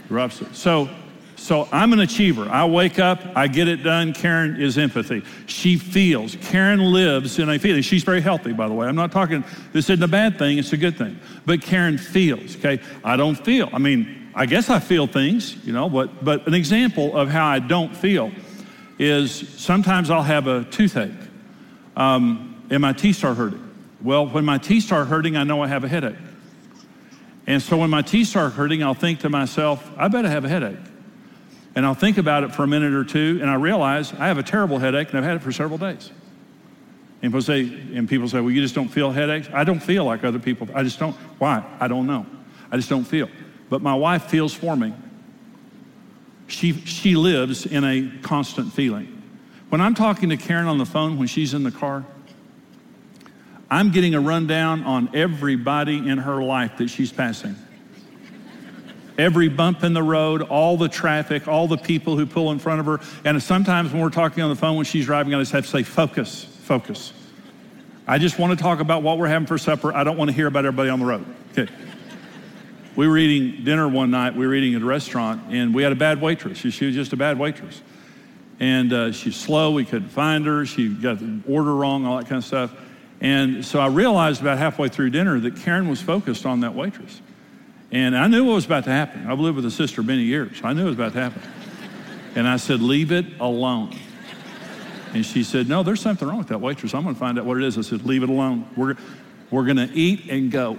You're 0.09 0.21
opposite. 0.21 0.55
So, 0.55 0.89
so 1.35 1.67
I'm 1.73 1.91
an 1.91 1.99
achiever. 1.99 2.49
I 2.49 2.65
wake 2.65 2.99
up, 2.99 3.19
I 3.35 3.47
get 3.47 3.67
it 3.67 3.83
done. 3.83 4.13
Karen 4.13 4.59
is 4.59 4.77
empathy. 4.77 5.23
She 5.45 5.77
feels. 5.77 6.37
Karen 6.37 6.79
lives 6.79 7.37
in 7.37 7.49
a 7.49 7.59
feeling. 7.59 7.81
She's 7.81 8.03
very 8.03 8.21
healthy, 8.21 8.53
by 8.53 8.69
the 8.69 8.73
way. 8.73 8.87
I'm 8.87 8.95
not 8.95 9.11
talking, 9.11 9.43
this 9.73 9.89
isn't 9.89 10.01
a 10.01 10.07
bad 10.07 10.39
thing, 10.39 10.57
it's 10.57 10.71
a 10.71 10.77
good 10.77 10.97
thing. 10.97 11.19
But 11.45 11.61
Karen 11.61 11.97
feels, 11.97 12.55
okay? 12.55 12.81
I 13.03 13.17
don't 13.17 13.35
feel. 13.35 13.69
I 13.73 13.77
mean, 13.77 14.31
I 14.33 14.45
guess 14.45 14.69
I 14.69 14.79
feel 14.79 15.05
things, 15.05 15.63
you 15.65 15.73
know, 15.73 15.89
but, 15.89 16.23
but 16.23 16.47
an 16.47 16.53
example 16.53 17.15
of 17.17 17.29
how 17.29 17.45
I 17.45 17.59
don't 17.59 17.95
feel 17.95 18.31
is 18.99 19.49
sometimes 19.59 20.09
I'll 20.09 20.23
have 20.23 20.47
a 20.47 20.63
toothache 20.63 21.26
um, 21.97 22.65
and 22.69 22.81
my 22.81 22.93
teeth 22.93 23.17
start 23.17 23.35
hurting. 23.35 23.63
Well, 24.01 24.27
when 24.27 24.45
my 24.45 24.59
teeth 24.59 24.83
start 24.83 25.07
hurting, 25.07 25.35
I 25.35 25.43
know 25.43 25.61
I 25.63 25.67
have 25.67 25.83
a 25.83 25.87
headache. 25.87 26.15
And 27.47 27.61
so 27.61 27.77
when 27.77 27.89
my 27.89 28.03
teeth 28.03 28.27
start 28.27 28.53
hurting, 28.53 28.83
I'll 28.83 28.93
think 28.93 29.21
to 29.21 29.29
myself, 29.29 29.89
I 29.97 30.07
better 30.07 30.29
have 30.29 30.45
a 30.45 30.49
headache. 30.49 30.77
And 31.75 31.85
I'll 31.85 31.95
think 31.95 32.17
about 32.17 32.43
it 32.43 32.53
for 32.53 32.63
a 32.63 32.67
minute 32.67 32.93
or 32.93 33.03
two, 33.03 33.39
and 33.41 33.49
I 33.49 33.55
realize 33.55 34.13
I 34.13 34.27
have 34.27 34.37
a 34.37 34.43
terrible 34.43 34.77
headache, 34.77 35.09
and 35.09 35.17
I've 35.17 35.23
had 35.23 35.37
it 35.37 35.41
for 35.41 35.51
several 35.51 35.77
days. 35.77 36.11
And 37.21 37.31
people 37.31 37.41
say, 37.41 37.61
and 37.61 38.07
people 38.07 38.27
say, 38.27 38.41
well, 38.41 38.51
you 38.51 38.61
just 38.61 38.75
don't 38.75 38.89
feel 38.89 39.11
headaches. 39.11 39.49
I 39.51 39.63
don't 39.63 39.79
feel 39.79 40.05
like 40.05 40.23
other 40.23 40.39
people. 40.39 40.67
I 40.75 40.83
just 40.83 40.99
don't. 40.99 41.15
Why? 41.39 41.63
I 41.79 41.87
don't 41.87 42.05
know. 42.05 42.27
I 42.71 42.77
just 42.77 42.89
don't 42.89 43.05
feel. 43.05 43.27
But 43.69 43.81
my 43.81 43.95
wife 43.95 44.25
feels 44.25 44.53
for 44.53 44.75
me. 44.75 44.93
She, 46.45 46.73
she 46.81 47.15
lives 47.15 47.65
in 47.65 47.83
a 47.83 48.11
constant 48.21 48.71
feeling. 48.71 49.16
When 49.69 49.81
I'm 49.81 49.95
talking 49.95 50.29
to 50.29 50.37
Karen 50.37 50.67
on 50.67 50.77
the 50.77 50.85
phone 50.85 51.17
when 51.17 51.27
she's 51.27 51.53
in 51.53 51.63
the 51.63 51.71
car, 51.71 52.05
I'm 53.69 53.91
getting 53.91 54.15
a 54.15 54.21
rundown 54.21 54.83
on 54.83 55.09
everybody 55.13 55.97
in 55.97 56.19
her 56.19 56.41
life 56.41 56.77
that 56.77 56.89
she's 56.89 57.11
passing. 57.11 57.55
Every 59.17 59.49
bump 59.49 59.83
in 59.83 59.93
the 59.93 60.03
road, 60.03 60.43
all 60.43 60.77
the 60.77 60.87
traffic, 60.87 61.47
all 61.47 61.67
the 61.67 61.77
people 61.77 62.17
who 62.17 62.25
pull 62.25 62.51
in 62.51 62.59
front 62.59 62.79
of 62.79 62.85
her. 62.85 63.01
And 63.25 63.41
sometimes 63.41 63.91
when 63.91 64.01
we're 64.01 64.09
talking 64.09 64.43
on 64.43 64.49
the 64.49 64.55
phone 64.55 64.75
when 64.75 64.85
she's 64.85 65.05
driving, 65.05 65.33
I 65.33 65.39
just 65.39 65.51
have 65.51 65.65
to 65.65 65.69
say, 65.69 65.83
focus, 65.83 66.43
focus. 66.43 67.13
I 68.07 68.19
just 68.19 68.39
want 68.39 68.57
to 68.57 68.63
talk 68.63 68.79
about 68.79 69.03
what 69.03 69.17
we're 69.17 69.27
having 69.27 69.47
for 69.47 69.57
supper. 69.57 69.93
I 69.93 70.03
don't 70.05 70.17
want 70.17 70.29
to 70.29 70.35
hear 70.35 70.47
about 70.47 70.65
everybody 70.65 70.89
on 70.89 70.99
the 70.99 71.05
road. 71.05 71.25
Okay. 71.51 71.67
We 72.95 73.07
were 73.07 73.17
eating 73.17 73.65
dinner 73.65 73.87
one 73.87 74.11
night. 74.11 74.35
We 74.35 74.47
were 74.47 74.53
eating 74.53 74.75
at 74.75 74.81
a 74.81 74.85
restaurant, 74.85 75.51
and 75.51 75.73
we 75.73 75.83
had 75.83 75.91
a 75.91 75.95
bad 75.95 76.21
waitress. 76.21 76.57
She, 76.57 76.85
was 76.85 76.95
just 76.95 77.11
a 77.11 77.17
bad 77.17 77.37
waitress. 77.37 77.81
And 78.59 78.91
uh, 78.91 79.11
she's 79.11 79.35
slow. 79.35 79.71
We 79.71 79.85
couldn't 79.85 80.09
find 80.09 80.45
her. 80.45 80.65
She 80.65 80.89
got 80.89 81.19
the 81.19 81.39
order 81.47 81.75
wrong, 81.75 82.05
all 82.05 82.17
that 82.17 82.27
kind 82.27 82.39
of 82.39 82.45
stuff. 82.45 82.73
And 83.21 83.65
so 83.65 83.79
I 83.79 83.87
realized 83.87 84.41
about 84.41 84.57
halfway 84.57 84.89
through 84.89 85.11
dinner 85.11 85.39
that 85.39 85.57
Karen 85.57 85.87
was 85.87 86.01
focused 86.01 86.45
on 86.45 86.61
that 86.61 86.75
waitress. 86.75 87.21
And 87.91 88.17
I 88.17 88.27
knew 88.27 88.45
what 88.45 88.55
was 88.55 88.65
about 88.65 88.83
to 88.83 88.91
happen. 88.91 89.27
I've 89.27 89.39
lived 89.39 89.55
with 89.55 89.65
a 89.65 89.71
sister 89.71 90.03
many 90.03 90.23
years. 90.23 90.59
I 90.63 90.73
knew 90.73 90.83
it 90.83 90.89
was 90.89 90.95
about 90.95 91.13
to 91.13 91.21
happen. 91.21 91.41
And 92.35 92.47
I 92.47 92.57
said, 92.57 92.81
Leave 92.81 93.11
it 93.11 93.25
alone. 93.39 93.95
And 95.13 95.25
she 95.25 95.43
said, 95.43 95.69
No, 95.69 95.83
there's 95.83 96.01
something 96.01 96.27
wrong 96.27 96.39
with 96.39 96.49
that 96.49 96.59
waitress. 96.61 96.93
I'm 96.93 97.03
going 97.03 97.15
to 97.15 97.19
find 97.19 97.39
out 97.39 97.45
what 97.45 97.57
it 97.57 97.63
is. 97.63 97.77
I 97.77 97.81
said, 97.81 98.05
Leave 98.05 98.23
it 98.23 98.29
alone. 98.29 98.67
We're, 98.75 98.95
we're 99.49 99.65
going 99.65 99.77
to 99.77 99.91
eat 99.93 100.29
and 100.29 100.51
go. 100.51 100.77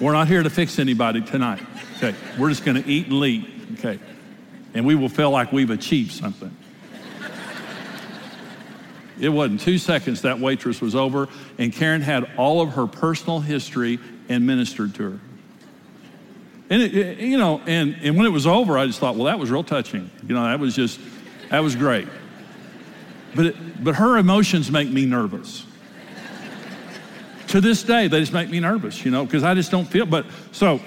We're 0.00 0.12
not 0.12 0.28
here 0.28 0.42
to 0.42 0.50
fix 0.50 0.78
anybody 0.78 1.20
tonight. 1.20 1.62
Okay. 1.98 2.14
We're 2.38 2.48
just 2.48 2.64
going 2.64 2.82
to 2.82 2.88
eat 2.88 3.08
and 3.08 3.20
leave. 3.20 3.78
Okay. 3.78 4.00
And 4.74 4.86
we 4.86 4.94
will 4.94 5.08
feel 5.08 5.30
like 5.30 5.52
we've 5.52 5.70
achieved 5.70 6.12
something. 6.12 6.56
It 9.18 9.28
wasn't 9.28 9.60
two 9.60 9.76
seconds 9.76 10.22
that 10.22 10.38
waitress 10.38 10.80
was 10.80 10.94
over, 10.94 11.28
and 11.58 11.72
Karen 11.72 12.00
had 12.00 12.30
all 12.38 12.62
of 12.62 12.70
her 12.70 12.86
personal 12.86 13.40
history 13.40 13.98
and 14.28 14.46
ministered 14.46 14.94
to 14.94 15.10
her. 15.10 15.20
And 16.70 16.82
it, 16.82 17.18
you 17.18 17.36
know, 17.36 17.60
and, 17.66 17.96
and 18.00 18.16
when 18.16 18.26
it 18.26 18.30
was 18.30 18.46
over, 18.46 18.78
I 18.78 18.86
just 18.86 19.00
thought, 19.00 19.16
well, 19.16 19.24
that 19.24 19.38
was 19.38 19.50
real 19.50 19.64
touching. 19.64 20.08
You 20.26 20.34
know, 20.34 20.44
that 20.44 20.58
was 20.58 20.74
just, 20.74 21.00
that 21.50 21.60
was 21.60 21.76
great. 21.76 22.08
But, 23.34 23.46
it, 23.46 23.84
but 23.84 23.96
her 23.96 24.16
emotions 24.16 24.70
make 24.70 24.88
me 24.88 25.04
nervous. 25.04 25.66
to 27.48 27.60
this 27.60 27.82
day, 27.82 28.06
they 28.08 28.20
just 28.20 28.32
make 28.32 28.48
me 28.48 28.60
nervous, 28.60 29.04
you 29.04 29.10
know, 29.10 29.24
because 29.24 29.42
I 29.42 29.54
just 29.54 29.70
don't 29.70 29.86
feel. 29.86 30.06
But 30.06 30.26
so 30.52 30.80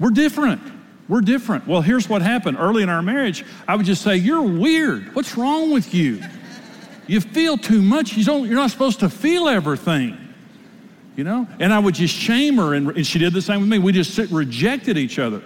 we're 0.00 0.10
different. 0.10 0.62
We're 1.08 1.20
different. 1.20 1.66
Well, 1.66 1.82
here's 1.82 2.08
what 2.08 2.22
happened. 2.22 2.56
Early 2.58 2.82
in 2.82 2.88
our 2.88 3.02
marriage, 3.02 3.44
I 3.68 3.76
would 3.76 3.86
just 3.86 4.02
say, 4.02 4.16
You're 4.16 4.42
weird. 4.42 5.14
What's 5.14 5.36
wrong 5.36 5.72
with 5.72 5.94
you? 5.94 6.22
You 7.06 7.20
feel 7.20 7.58
too 7.58 7.82
much. 7.82 8.16
You 8.16 8.24
don't, 8.24 8.46
you're 8.46 8.56
not 8.56 8.70
supposed 8.70 9.00
to 9.00 9.10
feel 9.10 9.48
everything. 9.48 10.18
You 11.16 11.24
know? 11.24 11.46
And 11.60 11.72
I 11.72 11.78
would 11.78 11.94
just 11.94 12.14
shame 12.14 12.56
her, 12.56 12.74
and, 12.74 13.06
she 13.06 13.18
did 13.18 13.32
the 13.32 13.42
same 13.42 13.60
with 13.60 13.68
me. 13.68 13.78
We 13.78 13.92
just 13.92 14.16
rejected 14.32 14.96
each 14.96 15.18
other. 15.18 15.42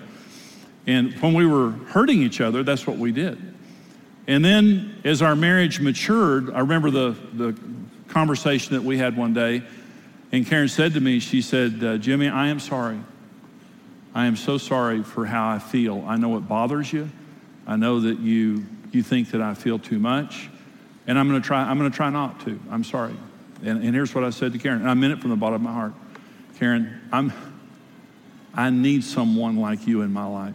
And 0.87 1.12
when 1.21 1.35
we 1.35 1.45
were 1.45 1.71
hurting 1.71 2.23
each 2.23 2.41
other, 2.41 2.62
that's 2.62 2.87
what 2.87 2.97
we 2.97 3.12
did. 3.12 3.38
And 4.27 4.45
then 4.45 5.00
as 5.05 5.21
our 5.21 5.37
marriage 5.37 5.81
matured, 5.81 6.50
I 6.55 6.61
remember 6.61 6.91
the, 6.91 7.17
the 7.35 7.59
conversation 8.09 8.75
that 8.75 8.83
we 8.83 8.97
had 8.97 9.17
one 9.17 9.35
day. 9.35 9.62
And 10.33 10.47
Karen 10.47 10.69
said 10.69 10.95
to 10.95 11.00
me, 11.00 11.19
She 11.19 11.43
said, 11.43 11.83
uh, 11.83 11.99
Jimmy, 11.99 12.29
I 12.29 12.49
am 12.49 12.61
sorry. 12.61 13.00
I 14.19 14.27
am 14.27 14.35
so 14.35 14.59
sorry 14.59 15.05
for 15.05 15.25
how 15.25 15.49
I 15.49 15.61
feel. 15.61 16.05
I 16.05 16.17
know 16.17 16.37
it 16.39 16.41
bothers 16.41 16.93
you. 16.93 17.09
I 17.69 17.77
know 17.77 18.01
that 18.01 18.19
you, 18.19 18.67
you 18.91 19.01
think 19.01 19.31
that 19.31 19.41
I 19.41 19.55
feel 19.55 19.79
too 19.79 20.01
much. 20.01 20.51
And 21.07 21.17
I'm 21.17 21.29
going 21.29 21.41
to 21.41 21.47
try, 21.47 21.63
I'm 21.63 21.79
going 21.79 21.89
to 21.89 21.97
try 21.97 22.11
not 22.11 22.41
to. 22.41 22.59
I'm 22.69 22.83
sorry. 22.83 23.15
And, 23.63 23.81
and 23.85 23.95
here's 23.95 24.13
what 24.17 24.25
I 24.25 24.31
said 24.31 24.53
to 24.55 24.59
Karen, 24.59 24.81
and 24.81 24.91
I 24.91 24.95
meant 24.95 25.13
it 25.13 25.21
from 25.21 25.31
the 25.31 25.37
bottom 25.37 25.55
of 25.55 25.63
my 25.63 25.73
heart. 25.73 25.93
Karen, 26.59 27.01
I'm, 27.13 27.33
I 28.53 28.71
need 28.71 29.05
someone 29.05 29.59
like 29.59 29.87
you 29.87 30.03
in 30.03 30.13
my 30.13 30.27
life. 30.27 30.55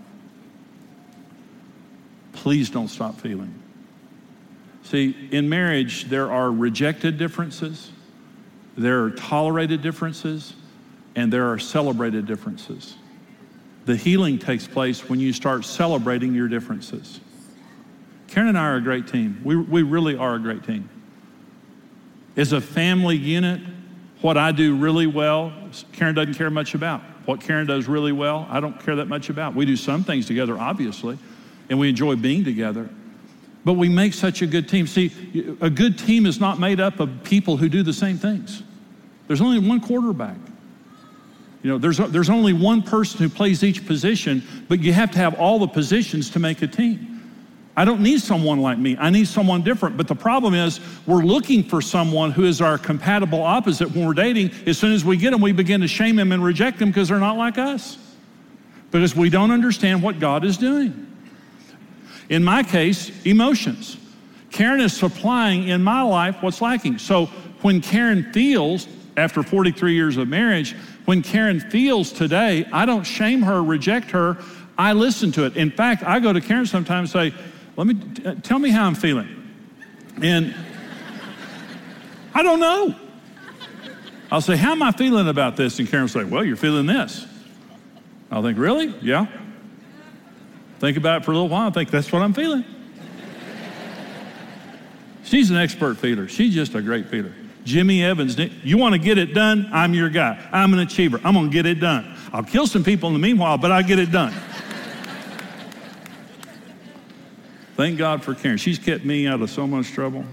Please 2.33 2.69
don't 2.69 2.89
stop 2.89 3.21
feeling. 3.21 3.57
See, 4.83 5.15
in 5.31 5.47
marriage, 5.47 6.09
there 6.09 6.29
are 6.29 6.51
rejected 6.51 7.17
differences, 7.17 7.91
there 8.77 9.05
are 9.05 9.11
tolerated 9.11 9.81
differences, 9.81 10.53
and 11.15 11.31
there 11.31 11.49
are 11.49 11.59
celebrated 11.59 12.25
differences. 12.25 12.95
The 13.85 13.95
healing 13.95 14.39
takes 14.39 14.67
place 14.67 15.09
when 15.09 15.19
you 15.19 15.33
start 15.33 15.65
celebrating 15.65 16.33
your 16.33 16.47
differences. 16.47 17.19
Karen 18.27 18.49
and 18.49 18.57
I 18.57 18.65
are 18.65 18.75
a 18.77 18.81
great 18.81 19.07
team. 19.07 19.41
We, 19.43 19.55
we 19.55 19.83
really 19.83 20.15
are 20.15 20.35
a 20.35 20.39
great 20.39 20.63
team. 20.63 20.89
As 22.35 22.51
a 22.53 22.61
family 22.61 23.15
unit, 23.15 23.61
what 24.21 24.37
I 24.37 24.51
do 24.51 24.75
really 24.75 25.05
well, 25.05 25.53
Karen 25.91 26.15
doesn't 26.15 26.33
care 26.35 26.49
much 26.49 26.73
about. 26.73 27.01
What 27.25 27.41
Karen 27.41 27.67
does 27.67 27.87
really 27.87 28.11
well, 28.11 28.47
I 28.49 28.59
don't 28.59 28.79
care 28.83 28.95
that 28.95 29.07
much 29.07 29.29
about. 29.29 29.53
We 29.53 29.65
do 29.65 29.75
some 29.75 30.03
things 30.03 30.25
together, 30.25 30.57
obviously, 30.57 31.17
and 31.69 31.79
we 31.79 31.89
enjoy 31.89 32.15
being 32.15 32.43
together. 32.43 32.89
But 33.65 33.73
we 33.73 33.87
make 33.87 34.13
such 34.13 34.41
a 34.41 34.47
good 34.47 34.67
team. 34.67 34.87
See, 34.87 35.11
a 35.61 35.69
good 35.69 35.97
team 35.97 36.25
is 36.25 36.39
not 36.39 36.59
made 36.59 36.79
up 36.79 36.99
of 36.99 37.23
people 37.23 37.55
who 37.57 37.69
do 37.69 37.83
the 37.83 37.93
same 37.93 38.17
things. 38.17 38.63
There's 39.27 39.41
only 39.41 39.59
one 39.59 39.79
quarterback. 39.79 40.35
You 41.63 41.71
know, 41.71 41.77
there's, 41.77 41.97
there's 41.97 42.29
only 42.29 42.51
one 42.51 42.83
person 42.83 43.19
who 43.19 43.29
plays 43.29 43.63
each 43.63 43.85
position, 43.85 44.43
but 44.67 44.81
you 44.81 44.91
have 44.91 45.11
to 45.11 45.17
have 45.17 45.35
all 45.35 45.59
the 45.59 45.67
positions 45.67 46.29
to 46.31 46.39
make 46.39 46.61
a 46.61 46.67
team. 46.67 47.09
I 47.75 47.85
don't 47.85 48.01
need 48.01 48.21
someone 48.21 48.59
like 48.59 48.77
me. 48.77 48.97
I 48.99 49.09
need 49.09 49.27
someone 49.27 49.63
different. 49.63 49.97
But 49.97 50.07
the 50.07 50.15
problem 50.15 50.53
is, 50.53 50.79
we're 51.07 51.23
looking 51.23 51.63
for 51.63 51.81
someone 51.81 52.31
who 52.31 52.43
is 52.43 52.61
our 52.61 52.77
compatible 52.77 53.41
opposite 53.41 53.89
when 53.91 54.05
we're 54.05 54.13
dating. 54.13 54.51
As 54.67 54.77
soon 54.77 54.91
as 54.91 55.03
we 55.03 55.17
get 55.17 55.31
them, 55.31 55.41
we 55.41 55.53
begin 55.53 55.81
to 55.81 55.87
shame 55.87 56.17
them 56.17 56.31
and 56.33 56.43
reject 56.43 56.77
them 56.77 56.89
because 56.89 57.09
they're 57.09 57.17
not 57.17 57.37
like 57.37 57.57
us. 57.57 57.97
Because 58.91 59.15
we 59.15 59.29
don't 59.29 59.49
understand 59.49 60.03
what 60.03 60.19
God 60.19 60.45
is 60.45 60.57
doing. 60.57 61.11
In 62.29 62.43
my 62.43 62.61
case, 62.61 63.09
emotions. 63.25 63.97
Karen 64.51 64.81
is 64.81 64.93
supplying 64.93 65.69
in 65.69 65.81
my 65.81 66.03
life 66.03 66.37
what's 66.41 66.61
lacking. 66.61 66.99
So 66.99 67.25
when 67.63 67.81
Karen 67.81 68.31
feels, 68.33 68.87
after 69.17 69.43
43 69.43 69.93
years 69.93 70.17
of 70.17 70.27
marriage, 70.27 70.75
when 71.05 71.21
Karen 71.21 71.59
feels 71.59 72.11
today, 72.11 72.65
I 72.71 72.85
don't 72.85 73.03
shame 73.03 73.41
her, 73.43 73.61
reject 73.61 74.11
her. 74.11 74.37
I 74.77 74.93
listen 74.93 75.31
to 75.33 75.45
it. 75.45 75.55
In 75.55 75.71
fact, 75.71 76.03
I 76.03 76.19
go 76.19 76.33
to 76.33 76.41
Karen 76.41 76.65
sometimes 76.65 77.13
and 77.13 77.33
say, 77.33 77.43
let 77.75 77.87
me 77.87 77.93
t- 77.93 78.25
uh, 78.25 78.35
tell 78.35 78.59
me 78.59 78.69
how 78.69 78.85
I'm 78.85 78.95
feeling. 78.95 79.27
And 80.21 80.55
I 82.33 82.43
don't 82.43 82.59
know. 82.59 82.95
I'll 84.31 84.41
say, 84.41 84.55
How 84.55 84.71
am 84.71 84.81
I 84.81 84.91
feeling 84.91 85.27
about 85.27 85.57
this? 85.57 85.79
And 85.79 85.87
Karen 85.87 86.03
will 86.03 86.09
say, 86.09 86.23
Well, 86.23 86.43
you're 86.43 86.55
feeling 86.55 86.85
this. 86.85 87.25
I'll 88.31 88.43
think, 88.43 88.57
Really? 88.57 88.93
Yeah. 89.01 89.27
Think 90.79 90.97
about 90.97 91.21
it 91.21 91.25
for 91.25 91.31
a 91.31 91.35
little 91.35 91.49
while. 91.49 91.67
I 91.67 91.71
think 91.71 91.91
that's 91.91 92.11
what 92.11 92.21
I'm 92.21 92.33
feeling. 92.33 92.65
She's 95.23 95.49
an 95.49 95.57
expert 95.57 95.97
feeler. 95.97 96.27
She's 96.27 96.53
just 96.53 96.75
a 96.75 96.81
great 96.81 97.09
feeler. 97.09 97.33
Jimmy 97.63 98.03
Evans, 98.03 98.37
you 98.37 98.77
want 98.77 98.93
to 98.93 98.99
get 98.99 99.17
it 99.17 99.33
done? 99.33 99.69
I'm 99.71 99.93
your 99.93 100.09
guy. 100.09 100.37
I'm 100.51 100.73
an 100.73 100.79
achiever. 100.79 101.21
I'm 101.23 101.33
going 101.33 101.49
to 101.49 101.53
get 101.53 101.65
it 101.65 101.79
done. 101.79 102.17
I'll 102.33 102.43
kill 102.43 102.67
some 102.67 102.83
people 102.83 103.07
in 103.07 103.13
the 103.13 103.19
meanwhile, 103.19 103.57
but 103.57 103.71
I'll 103.71 103.83
get 103.83 103.99
it 103.99 104.11
done. 104.11 104.33
Thank 107.77 107.97
God 107.97 108.21
for 108.23 108.35
Karen. 108.35 108.57
She's 108.57 108.77
kept 108.79 109.05
me 109.05 109.27
out 109.27 109.41
of 109.41 109.49
so 109.49 109.65
much 109.65 109.91
trouble. 109.91 110.25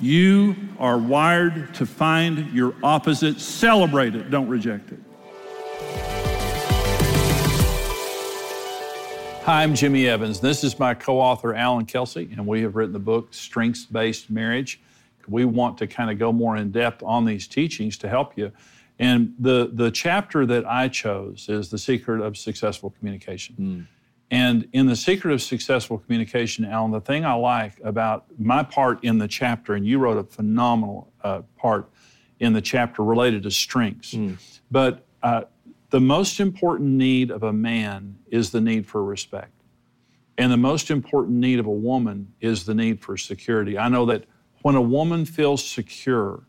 You 0.00 0.56
are 0.78 0.98
wired 0.98 1.74
to 1.74 1.86
find 1.86 2.52
your 2.52 2.74
opposite, 2.82 3.40
celebrate 3.40 4.14
it, 4.14 4.30
don't 4.30 4.48
reject 4.48 4.92
it. 4.92 5.00
Hi, 9.42 9.62
I'm 9.62 9.74
Jimmy 9.74 10.06
Evans. 10.06 10.40
This 10.40 10.62
is 10.62 10.78
my 10.78 10.94
co 10.94 11.18
author, 11.18 11.54
Alan 11.54 11.86
Kelsey, 11.86 12.28
and 12.32 12.46
we 12.46 12.60
have 12.62 12.76
written 12.76 12.92
the 12.92 12.98
book 12.98 13.32
Strengths 13.32 13.86
Based 13.86 14.30
Marriage. 14.30 14.80
We 15.28 15.44
want 15.44 15.78
to 15.78 15.86
kind 15.86 16.10
of 16.10 16.18
go 16.18 16.32
more 16.32 16.56
in 16.56 16.70
depth 16.70 17.02
on 17.02 17.24
these 17.24 17.46
teachings 17.46 17.98
to 17.98 18.08
help 18.08 18.36
you. 18.36 18.52
And 18.98 19.34
the, 19.38 19.70
the 19.72 19.90
chapter 19.90 20.44
that 20.46 20.66
I 20.66 20.88
chose 20.88 21.48
is 21.48 21.70
The 21.70 21.78
Secret 21.78 22.20
of 22.20 22.36
Successful 22.36 22.90
Communication. 22.98 23.56
Mm. 23.58 23.86
And 24.30 24.68
in 24.72 24.86
the 24.86 24.96
secret 24.96 25.32
of 25.32 25.40
successful 25.40 25.98
communication, 25.98 26.64
Alan, 26.64 26.90
the 26.90 27.00
thing 27.00 27.24
I 27.24 27.32
like 27.32 27.80
about 27.82 28.26
my 28.38 28.62
part 28.62 29.02
in 29.02 29.16
the 29.18 29.28
chapter, 29.28 29.74
and 29.74 29.86
you 29.86 29.98
wrote 29.98 30.18
a 30.18 30.24
phenomenal 30.24 31.10
uh, 31.22 31.42
part 31.56 31.88
in 32.38 32.52
the 32.52 32.60
chapter 32.60 33.02
related 33.02 33.44
to 33.44 33.50
strengths, 33.50 34.12
mm. 34.12 34.36
but 34.70 35.06
uh, 35.22 35.42
the 35.90 36.00
most 36.00 36.40
important 36.40 36.90
need 36.90 37.30
of 37.30 37.42
a 37.42 37.52
man 37.52 38.18
is 38.30 38.50
the 38.50 38.60
need 38.60 38.86
for 38.86 39.02
respect. 39.02 39.52
And 40.36 40.52
the 40.52 40.58
most 40.58 40.90
important 40.90 41.38
need 41.38 41.58
of 41.58 41.66
a 41.66 41.70
woman 41.70 42.32
is 42.40 42.64
the 42.64 42.74
need 42.74 43.00
for 43.00 43.16
security. 43.16 43.78
I 43.78 43.88
know 43.88 44.04
that 44.06 44.24
when 44.62 44.74
a 44.74 44.82
woman 44.82 45.24
feels 45.24 45.64
secure, 45.64 46.42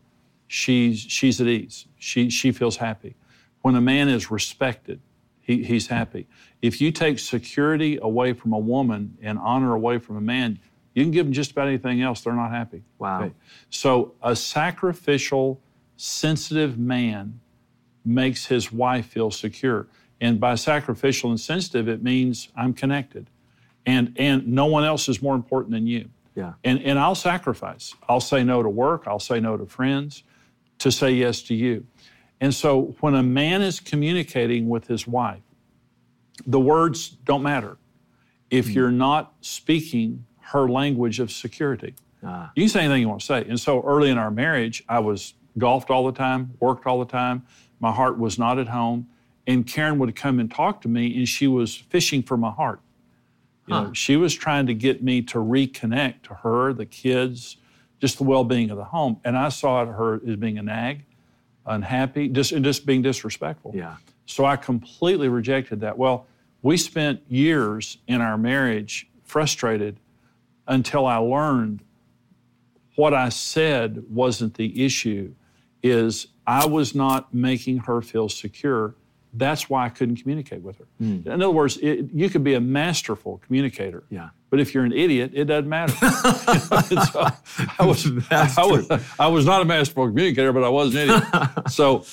she's, 0.46 1.00
she's 1.00 1.40
at 1.40 1.46
ease. 1.46 1.86
She, 1.98 2.30
she 2.30 2.52
feels 2.52 2.76
happy. 2.76 3.14
When 3.62 3.74
a 3.74 3.80
man 3.80 4.08
is 4.08 4.30
respected, 4.30 5.00
he, 5.40 5.62
he's 5.62 5.86
happy. 5.86 6.26
If 6.62 6.80
you 6.80 6.90
take 6.92 7.18
security 7.18 7.98
away 8.00 8.32
from 8.32 8.52
a 8.52 8.58
woman 8.58 9.16
and 9.22 9.38
honor 9.38 9.74
away 9.74 9.98
from 9.98 10.16
a 10.16 10.20
man, 10.20 10.58
you 10.94 11.02
can 11.02 11.10
give 11.10 11.26
them 11.26 11.32
just 11.32 11.52
about 11.52 11.68
anything 11.68 12.02
else, 12.02 12.22
they're 12.22 12.32
not 12.32 12.50
happy. 12.50 12.82
Wow. 12.98 13.22
Okay? 13.24 13.34
So 13.70 14.14
a 14.22 14.34
sacrificial, 14.34 15.60
sensitive 15.96 16.78
man 16.78 17.40
makes 18.04 18.46
his 18.46 18.72
wife 18.72 19.06
feel 19.06 19.30
secure. 19.30 19.86
And 20.20 20.38
by 20.38 20.54
sacrificial 20.56 21.30
and 21.30 21.40
sensitive, 21.40 21.88
it 21.88 22.02
means 22.02 22.48
I'm 22.56 22.74
connected. 22.74 23.30
And, 23.86 24.14
and 24.16 24.46
no 24.48 24.66
one 24.66 24.84
else 24.84 25.08
is 25.08 25.22
more 25.22 25.34
important 25.34 25.72
than 25.72 25.86
you. 25.86 26.10
Yeah. 26.40 26.52
And, 26.64 26.82
and 26.82 26.98
I'll 26.98 27.14
sacrifice. 27.14 27.94
I'll 28.08 28.20
say 28.20 28.42
no 28.42 28.62
to 28.62 28.68
work. 28.68 29.04
I'll 29.06 29.18
say 29.18 29.40
no 29.40 29.56
to 29.56 29.66
friends 29.66 30.24
to 30.78 30.90
say 30.90 31.12
yes 31.12 31.42
to 31.42 31.54
you. 31.54 31.86
And 32.40 32.54
so 32.54 32.96
when 33.00 33.14
a 33.14 33.22
man 33.22 33.62
is 33.62 33.80
communicating 33.80 34.68
with 34.68 34.86
his 34.86 35.06
wife, 35.06 35.42
the 36.46 36.60
words 36.60 37.08
don't 37.08 37.42
matter 37.42 37.76
if 38.50 38.66
mm. 38.66 38.74
you're 38.74 38.90
not 38.90 39.34
speaking 39.42 40.24
her 40.38 40.68
language 40.68 41.20
of 41.20 41.30
security. 41.30 41.94
Ah. 42.24 42.50
You 42.54 42.62
can 42.62 42.70
say 42.70 42.80
anything 42.80 43.02
you 43.02 43.08
want 43.08 43.20
to 43.20 43.26
say. 43.26 43.44
And 43.46 43.60
so 43.60 43.82
early 43.82 44.10
in 44.10 44.18
our 44.18 44.30
marriage, 44.30 44.82
I 44.88 45.00
was 45.00 45.34
golfed 45.58 45.90
all 45.90 46.06
the 46.06 46.12
time, 46.12 46.54
worked 46.60 46.86
all 46.86 46.98
the 46.98 47.10
time. 47.10 47.44
My 47.78 47.92
heart 47.92 48.18
was 48.18 48.38
not 48.38 48.58
at 48.58 48.68
home. 48.68 49.08
And 49.46 49.66
Karen 49.66 49.98
would 49.98 50.14
come 50.16 50.38
and 50.38 50.50
talk 50.50 50.80
to 50.82 50.88
me, 50.88 51.16
and 51.16 51.28
she 51.28 51.46
was 51.46 51.74
fishing 51.74 52.22
for 52.22 52.36
my 52.36 52.50
heart. 52.50 52.80
You 53.70 53.76
huh. 53.76 53.82
know, 53.84 53.92
she 53.92 54.16
was 54.16 54.34
trying 54.34 54.66
to 54.66 54.74
get 54.74 55.00
me 55.00 55.22
to 55.22 55.38
reconnect 55.38 56.22
to 56.24 56.34
her, 56.34 56.72
the 56.72 56.86
kids, 56.86 57.56
just 58.00 58.18
the 58.18 58.24
well-being 58.24 58.70
of 58.70 58.76
the 58.76 58.84
home. 58.84 59.20
And 59.24 59.38
I 59.38 59.48
saw 59.48 59.86
her 59.86 60.20
as 60.26 60.36
being 60.36 60.58
a 60.58 60.62
nag, 60.62 61.04
unhappy, 61.66 62.28
just 62.28 62.50
and 62.50 62.64
just 62.64 62.84
being 62.84 63.00
disrespectful. 63.00 63.72
Yeah. 63.72 63.96
So 64.26 64.44
I 64.44 64.56
completely 64.56 65.28
rejected 65.28 65.80
that. 65.80 65.96
Well, 65.96 66.26
we 66.62 66.76
spent 66.76 67.22
years 67.28 67.98
in 68.08 68.20
our 68.20 68.36
marriage 68.36 69.08
frustrated 69.22 70.00
until 70.66 71.06
I 71.06 71.18
learned 71.18 71.84
what 72.96 73.14
I 73.14 73.28
said 73.28 74.02
wasn't 74.10 74.54
the 74.54 74.84
issue 74.84 75.32
is 75.80 76.26
I 76.44 76.66
was 76.66 76.92
not 76.92 77.32
making 77.32 77.78
her 77.78 78.02
feel 78.02 78.28
secure. 78.28 78.96
That's 79.32 79.70
why 79.70 79.86
I 79.86 79.88
couldn't 79.88 80.16
communicate 80.16 80.62
with 80.62 80.78
her. 80.78 80.86
Mm. 81.00 81.26
In 81.26 81.32
other 81.32 81.50
words, 81.50 81.76
it, 81.78 82.10
you 82.12 82.28
could 82.28 82.42
be 82.42 82.54
a 82.54 82.60
masterful 82.60 83.40
communicator. 83.46 84.02
Yeah. 84.10 84.30
But 84.50 84.60
if 84.60 84.74
you're 84.74 84.84
an 84.84 84.92
idiot, 84.92 85.30
it 85.34 85.44
doesn't 85.44 85.68
matter. 85.68 85.92
so 87.12 87.26
I, 87.78 87.86
was, 87.86 88.06
I, 88.30 88.66
was, 88.66 88.90
I 89.18 89.26
was 89.28 89.46
not 89.46 89.62
a 89.62 89.64
masterful 89.64 90.08
communicator, 90.08 90.52
but 90.52 90.64
I 90.64 90.68
was 90.68 90.94
an 90.94 91.02
idiot. 91.02 91.24
so 91.70 92.04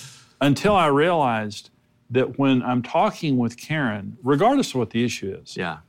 until 0.42 0.76
I 0.76 0.88
realized 0.88 1.72
that 2.12 2.38
when 2.38 2.62
I'm 2.62 2.84
talking 2.84 3.38
with 3.38 3.58
Karen, 3.58 4.18
regardless 4.24 4.70
of 4.70 4.76
what 4.76 4.92
the 4.92 5.04
issue 5.04 5.36
is, 5.42 5.58
yeah. 5.58 5.80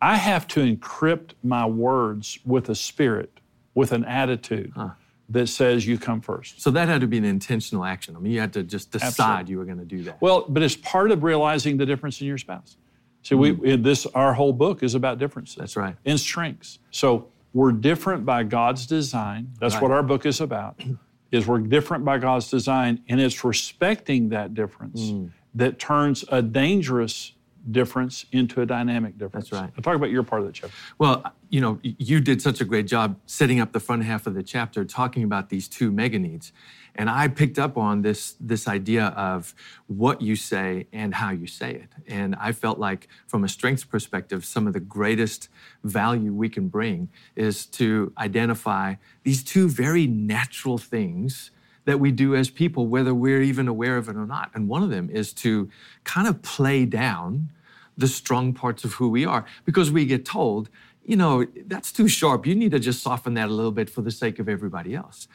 I 0.00 0.16
have 0.16 0.48
to 0.48 0.60
encrypt 0.60 1.34
my 1.44 1.64
words 1.64 2.40
with 2.44 2.68
a 2.68 2.74
spirit, 2.74 3.38
with 3.74 3.92
an 3.92 4.04
attitude. 4.04 4.72
Huh 4.74 4.90
that 5.32 5.48
says 5.48 5.86
you 5.86 5.98
come 5.98 6.20
first. 6.20 6.60
So 6.60 6.70
that 6.70 6.88
had 6.88 7.00
to 7.00 7.06
be 7.06 7.18
an 7.18 7.24
intentional 7.24 7.84
action. 7.84 8.16
I 8.16 8.18
mean, 8.18 8.32
you 8.32 8.40
had 8.40 8.52
to 8.52 8.62
just 8.62 8.90
decide 8.90 9.06
Absolutely. 9.06 9.50
you 9.50 9.58
were 9.58 9.64
going 9.64 9.78
to 9.78 9.84
do 9.84 10.02
that. 10.04 10.20
Well, 10.20 10.44
but 10.48 10.62
it's 10.62 10.76
part 10.76 11.10
of 11.10 11.22
realizing 11.22 11.76
the 11.76 11.86
difference 11.86 12.20
in 12.20 12.26
your 12.26 12.38
spouse. 12.38 12.76
See, 13.22 13.34
mm-hmm. 13.34 13.60
we 13.60 13.76
this 13.76 14.06
our 14.06 14.34
whole 14.34 14.52
book 14.52 14.82
is 14.82 14.94
about 14.94 15.18
differences. 15.18 15.56
That's 15.56 15.76
right. 15.76 15.96
And 16.04 16.18
strengths. 16.18 16.78
So 16.90 17.28
we're 17.52 17.72
different 17.72 18.24
by 18.24 18.42
God's 18.42 18.86
design. 18.86 19.52
That's 19.58 19.74
right. 19.74 19.82
what 19.82 19.90
our 19.90 20.02
book 20.02 20.26
is 20.26 20.40
about. 20.40 20.80
Is 21.32 21.46
we're 21.46 21.60
different 21.60 22.04
by 22.04 22.18
God's 22.18 22.50
design, 22.50 23.02
and 23.08 23.18
it's 23.18 23.42
respecting 23.42 24.28
that 24.28 24.52
difference 24.52 25.00
mm. 25.00 25.30
that 25.54 25.78
turns 25.78 26.26
a 26.28 26.42
dangerous 26.42 27.32
difference 27.70 28.26
into 28.32 28.60
a 28.60 28.66
dynamic 28.66 29.16
difference. 29.16 29.50
That's 29.50 29.62
right. 29.62 29.72
I'll 29.76 29.82
talk 29.82 29.94
about 29.94 30.10
your 30.10 30.22
part 30.22 30.40
of 30.42 30.46
the 30.46 30.52
chapter. 30.52 30.74
Well, 30.98 31.24
you 31.48 31.60
know, 31.60 31.78
you 31.82 32.20
did 32.20 32.42
such 32.42 32.60
a 32.60 32.64
great 32.64 32.86
job 32.86 33.18
setting 33.26 33.60
up 33.60 33.72
the 33.72 33.80
front 33.80 34.04
half 34.04 34.26
of 34.26 34.34
the 34.34 34.42
chapter, 34.42 34.84
talking 34.84 35.22
about 35.22 35.48
these 35.48 35.68
two 35.68 35.92
mega 35.92 36.18
needs. 36.18 36.52
And 36.94 37.08
I 37.08 37.28
picked 37.28 37.58
up 37.58 37.78
on 37.78 38.02
this, 38.02 38.34
this 38.40 38.68
idea 38.68 39.06
of 39.06 39.54
what 39.86 40.20
you 40.20 40.36
say 40.36 40.88
and 40.92 41.14
how 41.14 41.30
you 41.30 41.46
say 41.46 41.72
it. 41.72 41.88
And 42.06 42.34
I 42.36 42.52
felt 42.52 42.78
like, 42.78 43.08
from 43.26 43.44
a 43.44 43.48
strengths 43.48 43.84
perspective, 43.84 44.44
some 44.44 44.66
of 44.66 44.72
the 44.72 44.80
greatest 44.80 45.48
value 45.84 46.34
we 46.34 46.48
can 46.48 46.68
bring 46.68 47.08
is 47.34 47.64
to 47.66 48.12
identify 48.18 48.96
these 49.22 49.42
two 49.42 49.68
very 49.68 50.06
natural 50.06 50.76
things 50.78 51.50
that 51.84 51.98
we 51.98 52.12
do 52.12 52.34
as 52.34 52.50
people, 52.50 52.86
whether 52.86 53.12
we're 53.12 53.42
even 53.42 53.68
aware 53.68 53.96
of 53.96 54.08
it 54.08 54.16
or 54.16 54.26
not. 54.26 54.50
And 54.54 54.68
one 54.68 54.82
of 54.82 54.90
them 54.90 55.10
is 55.10 55.32
to 55.34 55.68
kind 56.04 56.28
of 56.28 56.42
play 56.42 56.84
down 56.84 57.48
the 57.96 58.08
strong 58.08 58.52
parts 58.52 58.84
of 58.84 58.94
who 58.94 59.08
we 59.08 59.24
are 59.24 59.44
because 59.64 59.90
we 59.90 60.06
get 60.06 60.24
told, 60.24 60.68
you 61.04 61.16
know, 61.16 61.46
that's 61.66 61.92
too 61.92 62.08
sharp. 62.08 62.46
You 62.46 62.54
need 62.54 62.70
to 62.70 62.78
just 62.78 63.02
soften 63.02 63.34
that 63.34 63.48
a 63.48 63.52
little 63.52 63.72
bit 63.72 63.90
for 63.90 64.02
the 64.02 64.10
sake 64.10 64.38
of 64.38 64.48
everybody 64.48 64.94
else. 64.94 65.28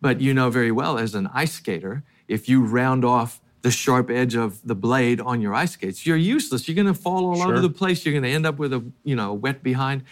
But 0.00 0.20
you 0.20 0.34
know 0.34 0.50
very 0.50 0.72
well, 0.72 0.98
as 0.98 1.14
an 1.14 1.28
ice 1.32 1.52
skater, 1.52 2.02
if 2.26 2.48
you 2.48 2.64
round 2.64 3.04
off 3.04 3.40
the 3.62 3.70
sharp 3.70 4.10
edge 4.10 4.34
of 4.34 4.60
the 4.66 4.74
blade 4.74 5.20
on 5.20 5.40
your 5.40 5.54
ice 5.54 5.72
skates, 5.72 6.04
you're 6.04 6.16
useless. 6.16 6.66
You're 6.66 6.74
going 6.74 6.92
to 6.92 7.00
fall 7.00 7.26
all 7.26 7.36
sure. 7.36 7.52
over 7.52 7.60
the 7.60 7.70
place. 7.70 8.04
You're 8.04 8.12
going 8.12 8.24
to 8.24 8.30
end 8.30 8.44
up 8.44 8.58
with 8.58 8.72
a, 8.72 8.84
you 9.04 9.14
know, 9.14 9.32
wet 9.32 9.62
behind. 9.62 10.02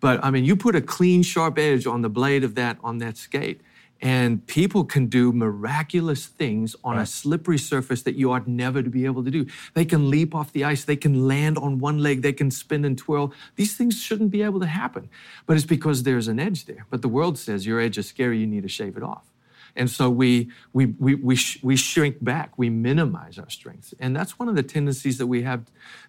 But 0.00 0.22
I 0.22 0.30
mean, 0.30 0.44
you 0.44 0.54
put 0.56 0.76
a 0.76 0.82
clean, 0.82 1.22
sharp 1.22 1.58
edge 1.58 1.86
on 1.86 2.02
the 2.02 2.10
blade 2.10 2.44
of 2.44 2.54
that 2.56 2.76
on 2.84 2.98
that 2.98 3.16
skate, 3.16 3.62
and 4.02 4.44
people 4.48 4.84
can 4.84 5.06
do 5.06 5.32
miraculous 5.32 6.26
things 6.26 6.74
on 6.82 6.96
right. 6.96 7.02
a 7.02 7.06
slippery 7.06 7.56
surface 7.56 8.02
that 8.02 8.16
you 8.16 8.32
ought 8.32 8.48
never 8.48 8.82
to 8.82 8.90
be 8.90 9.04
able 9.04 9.22
to 9.22 9.30
do. 9.30 9.46
They 9.74 9.84
can 9.84 10.10
leap 10.10 10.34
off 10.34 10.52
the 10.52 10.64
ice, 10.64 10.84
they 10.84 10.96
can 10.96 11.28
land 11.28 11.56
on 11.56 11.78
one 11.78 11.98
leg, 11.98 12.20
they 12.20 12.32
can 12.32 12.50
spin 12.50 12.84
and 12.84 12.98
twirl. 12.98 13.32
These 13.54 13.76
things 13.76 14.02
shouldn't 14.02 14.32
be 14.32 14.42
able 14.42 14.58
to 14.58 14.66
happen, 14.66 15.08
but 15.46 15.56
it's 15.56 15.64
because 15.64 16.02
there's 16.02 16.26
an 16.26 16.40
edge 16.40 16.66
there. 16.66 16.84
But 16.90 17.00
the 17.00 17.08
world 17.08 17.38
says 17.38 17.64
your 17.64 17.80
edge 17.80 17.96
is 17.96 18.08
scary, 18.08 18.40
you 18.40 18.46
need 18.46 18.64
to 18.64 18.68
shave 18.68 18.96
it 18.96 19.04
off. 19.04 19.30
And 19.76 19.88
so 19.88 20.10
we, 20.10 20.50
we, 20.72 20.86
we, 20.86 21.14
we, 21.14 21.36
sh- 21.36 21.60
we 21.62 21.76
shrink 21.76 22.22
back, 22.22 22.58
we 22.58 22.68
minimize 22.68 23.38
our 23.38 23.48
strengths. 23.48 23.94
And 24.00 24.14
that's 24.14 24.38
one 24.38 24.48
of 24.48 24.56
the 24.56 24.62
tendencies 24.62 25.16
that 25.18 25.28
we 25.28 25.42
have, 25.42 25.64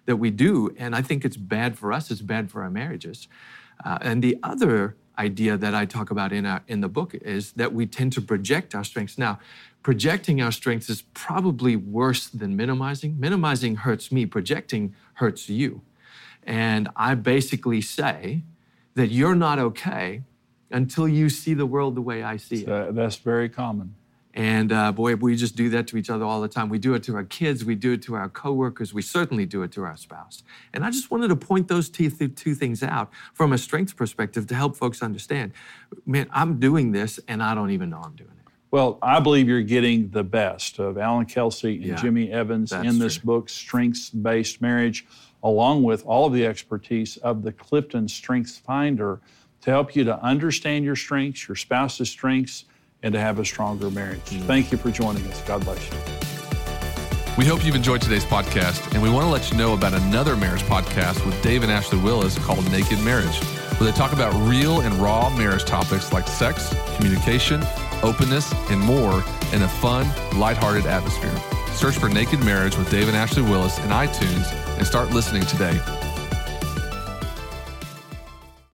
that 0.06 0.16
we 0.16 0.30
do. 0.30 0.74
And 0.76 0.94
I 0.94 1.00
think 1.00 1.24
it's 1.24 1.36
bad 1.36 1.78
for 1.78 1.92
us, 1.92 2.10
it's 2.10 2.20
bad 2.20 2.50
for 2.50 2.62
our 2.62 2.70
marriages. 2.70 3.28
Uh, 3.84 3.98
and 4.02 4.22
the 4.22 4.36
other 4.42 4.96
idea 5.18 5.56
that 5.56 5.74
I 5.74 5.84
talk 5.84 6.10
about 6.10 6.32
in, 6.32 6.46
our, 6.46 6.62
in 6.66 6.80
the 6.80 6.88
book 6.88 7.14
is 7.14 7.52
that 7.52 7.72
we 7.72 7.86
tend 7.86 8.12
to 8.14 8.20
project 8.20 8.74
our 8.74 8.84
strengths. 8.84 9.16
Now, 9.16 9.38
projecting 9.82 10.40
our 10.40 10.52
strengths 10.52 10.88
is 10.88 11.02
probably 11.14 11.76
worse 11.76 12.28
than 12.28 12.56
minimizing. 12.56 13.18
Minimizing 13.18 13.76
hurts 13.76 14.10
me, 14.10 14.26
projecting 14.26 14.94
hurts 15.14 15.48
you. 15.48 15.82
And 16.42 16.88
I 16.96 17.14
basically 17.14 17.80
say 17.80 18.42
that 18.94 19.08
you're 19.08 19.34
not 19.34 19.58
okay 19.58 20.22
until 20.70 21.08
you 21.08 21.28
see 21.28 21.54
the 21.54 21.66
world 21.66 21.94
the 21.94 22.02
way 22.02 22.22
I 22.22 22.36
see 22.36 22.64
so 22.64 22.88
it. 22.88 22.94
That's 22.94 23.16
very 23.16 23.48
common. 23.48 23.94
And 24.34 24.72
uh, 24.72 24.90
boy, 24.90 25.14
we 25.14 25.36
just 25.36 25.54
do 25.54 25.70
that 25.70 25.86
to 25.88 25.96
each 25.96 26.10
other 26.10 26.24
all 26.24 26.40
the 26.40 26.48
time. 26.48 26.68
We 26.68 26.78
do 26.78 26.94
it 26.94 27.04
to 27.04 27.14
our 27.14 27.22
kids, 27.22 27.64
we 27.64 27.76
do 27.76 27.92
it 27.92 28.02
to 28.02 28.16
our 28.16 28.28
coworkers, 28.28 28.92
we 28.92 29.00
certainly 29.00 29.46
do 29.46 29.62
it 29.62 29.70
to 29.72 29.84
our 29.84 29.96
spouse. 29.96 30.42
And 30.72 30.84
I 30.84 30.90
just 30.90 31.10
wanted 31.10 31.28
to 31.28 31.36
point 31.36 31.68
those 31.68 31.88
two, 31.88 32.10
two 32.10 32.54
things 32.56 32.82
out 32.82 33.10
from 33.32 33.52
a 33.52 33.58
strengths 33.58 33.92
perspective 33.92 34.48
to 34.48 34.54
help 34.56 34.76
folks 34.76 35.02
understand. 35.02 35.52
Man, 36.04 36.28
I'm 36.32 36.58
doing 36.58 36.90
this 36.90 37.20
and 37.28 37.42
I 37.42 37.54
don't 37.54 37.70
even 37.70 37.90
know 37.90 38.02
I'm 38.04 38.16
doing 38.16 38.30
it. 38.30 38.50
Well, 38.72 38.98
I 39.02 39.20
believe 39.20 39.48
you're 39.48 39.62
getting 39.62 40.08
the 40.08 40.24
best 40.24 40.80
of 40.80 40.98
Alan 40.98 41.26
Kelsey 41.26 41.76
and 41.76 41.84
yeah, 41.84 41.94
Jimmy 41.94 42.32
Evans 42.32 42.72
in 42.72 42.98
this 42.98 43.18
true. 43.18 43.26
book, 43.26 43.48
Strengths 43.48 44.10
Based 44.10 44.60
Marriage, 44.60 45.06
along 45.44 45.84
with 45.84 46.04
all 46.06 46.26
of 46.26 46.32
the 46.32 46.44
expertise 46.44 47.16
of 47.18 47.44
the 47.44 47.52
Clifton 47.52 48.08
Strengths 48.08 48.58
Finder 48.58 49.20
to 49.60 49.70
help 49.70 49.94
you 49.94 50.02
to 50.02 50.20
understand 50.20 50.84
your 50.84 50.96
strengths, 50.96 51.46
your 51.46 51.54
spouse's 51.54 52.10
strengths 52.10 52.64
and 53.04 53.12
to 53.12 53.20
have 53.20 53.38
a 53.38 53.44
stronger 53.44 53.90
marriage. 53.90 54.18
Mm-hmm. 54.24 54.46
Thank 54.46 54.72
you 54.72 54.78
for 54.78 54.90
joining 54.90 55.24
us. 55.28 55.40
God 55.42 55.64
bless 55.64 55.78
you. 55.88 55.96
We 57.36 57.44
hope 57.44 57.64
you've 57.64 57.74
enjoyed 57.74 58.00
today's 58.00 58.24
podcast, 58.24 58.92
and 58.94 59.02
we 59.02 59.10
want 59.10 59.24
to 59.26 59.30
let 59.30 59.50
you 59.50 59.58
know 59.58 59.74
about 59.74 59.92
another 59.92 60.36
marriage 60.36 60.62
podcast 60.62 61.24
with 61.26 61.40
Dave 61.42 61.62
and 61.62 61.70
Ashley 61.70 61.98
Willis 61.98 62.38
called 62.38 62.68
Naked 62.70 63.00
Marriage, 63.00 63.36
where 63.76 63.90
they 63.90 63.96
talk 63.96 64.12
about 64.12 64.32
real 64.48 64.80
and 64.80 64.94
raw 64.94 65.28
marriage 65.36 65.64
topics 65.64 66.12
like 66.12 66.26
sex, 66.28 66.74
communication, 66.96 67.62
openness, 68.02 68.52
and 68.70 68.80
more 68.80 69.22
in 69.52 69.62
a 69.62 69.68
fun, 69.68 70.06
lighthearted 70.38 70.86
atmosphere. 70.86 71.36
Search 71.72 71.98
for 71.98 72.08
Naked 72.08 72.42
Marriage 72.44 72.78
with 72.78 72.88
Dave 72.90 73.08
and 73.08 73.16
Ashley 73.16 73.42
Willis 73.42 73.78
in 73.78 73.90
iTunes 73.90 74.50
and 74.78 74.86
start 74.86 75.10
listening 75.10 75.42
today. 75.42 75.78